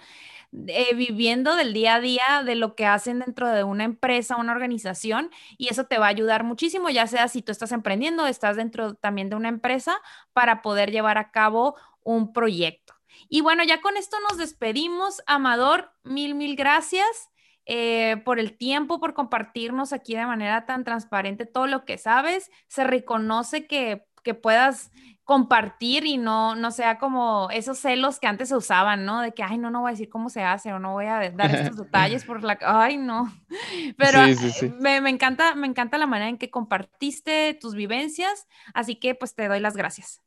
eh, 0.68 0.96
viviendo 0.96 1.56
del 1.56 1.74
día 1.74 1.96
a 1.96 2.00
día 2.00 2.44
de 2.46 2.56
lo 2.56 2.76
que 2.76 2.86
hacen 2.86 3.20
dentro 3.20 3.48
de 3.50 3.64
una 3.64 3.84
empresa, 3.84 4.36
una 4.36 4.52
organización, 4.52 5.30
y 5.58 5.70
eso 5.70 5.86
te 5.86 5.98
va 5.98 6.08
a 6.08 6.10
ayudar 6.10 6.44
muchísimo, 6.44 6.90
ya 6.90 7.08
sea 7.08 7.28
si 7.28 7.42
tú 7.42 7.52
estás 7.52 7.72
emprendiendo, 7.72 8.26
estás 8.28 8.56
dentro 8.56 8.96
también 8.96 9.30
de 9.30 9.36
una 9.36 9.50
empresa, 9.50 9.98
para 10.34 10.62
poder 10.62 10.92
llevar 10.92 11.18
a 11.18 11.32
cabo 11.32 11.76
un 12.04 12.34
proyecto. 12.34 12.96
Y 13.28 13.42
bueno, 13.42 13.64
ya 13.64 13.82
con 13.82 13.98
esto 13.98 14.18
nos 14.30 14.38
despedimos. 14.38 15.22
Amador, 15.26 15.92
mil, 16.04 16.36
mil 16.36 16.56
gracias. 16.56 17.30
Eh, 17.72 18.18
por 18.26 18.40
el 18.40 18.58
tiempo, 18.58 19.00
por 19.00 19.14
compartirnos 19.14 19.94
aquí 19.94 20.16
de 20.16 20.26
manera 20.26 20.66
tan 20.66 20.84
transparente 20.84 21.46
todo 21.46 21.68
lo 21.68 21.86
que 21.86 22.00
sabes. 22.00 22.50
Se 22.68 22.84
reconoce 22.84 23.68
que, 23.68 24.08
que 24.24 24.34
puedas 24.34 24.92
compartir 25.30 26.08
y 26.08 26.18
no, 26.18 26.56
no 26.56 26.72
sea 26.72 26.98
como 26.98 27.50
esos 27.52 27.78
celos 27.78 28.20
que 28.20 28.26
antes 28.26 28.50
se 28.50 28.56
usaban, 28.56 29.06
¿no? 29.06 29.22
De 29.22 29.32
que, 29.32 29.44
ay, 29.44 29.60
no, 29.60 29.70
no 29.70 29.82
voy 29.82 29.90
a 29.90 29.92
decir 29.92 30.10
cómo 30.10 30.32
se 30.32 30.42
hace 30.42 30.74
o 30.74 30.80
no 30.80 30.94
voy 30.94 31.06
a 31.06 31.30
dar 31.30 31.54
estos 31.54 31.78
detalles 31.86 32.26
por 32.26 32.44
la... 32.44 32.58
Ay, 32.64 32.98
no. 32.98 33.32
Pero 34.00 34.22
Me, 34.80 35.02
me, 35.02 35.12
encanta, 35.12 35.54
me 35.54 35.68
encanta 35.68 36.00
la 36.00 36.08
manera 36.08 36.30
en 36.30 36.40
que 36.40 36.50
compartiste 36.50 37.54
tus 37.62 37.76
vivencias, 37.76 38.48
así 38.74 38.96
que 38.96 39.14
pues 39.14 39.36
te 39.36 39.48
doy 39.48 39.60
las 39.60 39.78
gracias. 39.78 40.20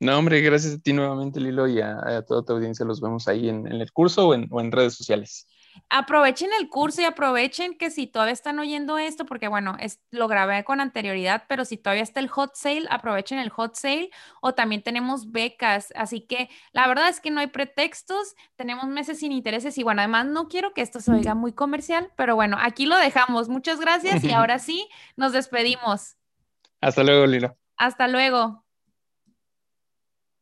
No, 0.00 0.18
hombre, 0.18 0.40
gracias 0.40 0.74
a 0.74 0.78
ti 0.80 0.92
nuevamente, 0.92 1.38
Lilo, 1.38 1.68
y 1.68 1.80
a, 1.80 2.24
toda 2.26 2.44
tu 2.44 2.54
audiencia. 2.54 2.84
Los 2.84 3.00
vemos 3.00 3.28
ahí 3.28 3.48
en, 3.48 3.68
el 3.68 3.92
curso 3.92 4.26
o 4.26 4.34
en, 4.34 4.48
o 4.50 4.60
en 4.60 4.72
redes 4.72 4.94
sociales 4.94 5.46
aprovechen 5.88 6.50
el 6.58 6.68
curso 6.68 7.02
y 7.02 7.04
aprovechen 7.04 7.76
que 7.76 7.90
si 7.90 8.06
todavía 8.06 8.32
están 8.32 8.58
oyendo 8.58 8.98
esto, 8.98 9.26
porque 9.26 9.48
bueno, 9.48 9.76
es, 9.80 10.00
lo 10.10 10.28
grabé 10.28 10.64
con 10.64 10.80
anterioridad, 10.80 11.44
pero 11.48 11.64
si 11.64 11.76
todavía 11.76 12.02
está 12.02 12.20
el 12.20 12.28
hot 12.28 12.54
sale, 12.54 12.86
aprovechen 12.90 13.38
el 13.38 13.50
hot 13.50 13.74
sale 13.74 14.10
o 14.40 14.54
también 14.54 14.82
tenemos 14.82 15.30
becas. 15.30 15.92
Así 15.96 16.20
que 16.20 16.48
la 16.72 16.86
verdad 16.88 17.08
es 17.08 17.20
que 17.20 17.30
no 17.30 17.40
hay 17.40 17.48
pretextos, 17.48 18.34
tenemos 18.56 18.86
meses 18.86 19.18
sin 19.20 19.32
intereses 19.32 19.76
y 19.78 19.82
bueno, 19.82 20.00
además 20.00 20.26
no 20.26 20.48
quiero 20.48 20.72
que 20.72 20.82
esto 20.82 21.00
se 21.00 21.12
oiga 21.12 21.34
muy 21.34 21.52
comercial, 21.52 22.10
pero 22.16 22.34
bueno, 22.34 22.56
aquí 22.60 22.86
lo 22.86 22.96
dejamos. 22.96 23.48
Muchas 23.48 23.80
gracias 23.80 24.24
y 24.24 24.30
ahora 24.32 24.58
sí, 24.58 24.88
nos 25.16 25.32
despedimos. 25.32 26.16
Hasta 26.80 27.04
luego, 27.04 27.26
Lilo. 27.26 27.56
Hasta 27.76 28.08
luego. 28.08 28.64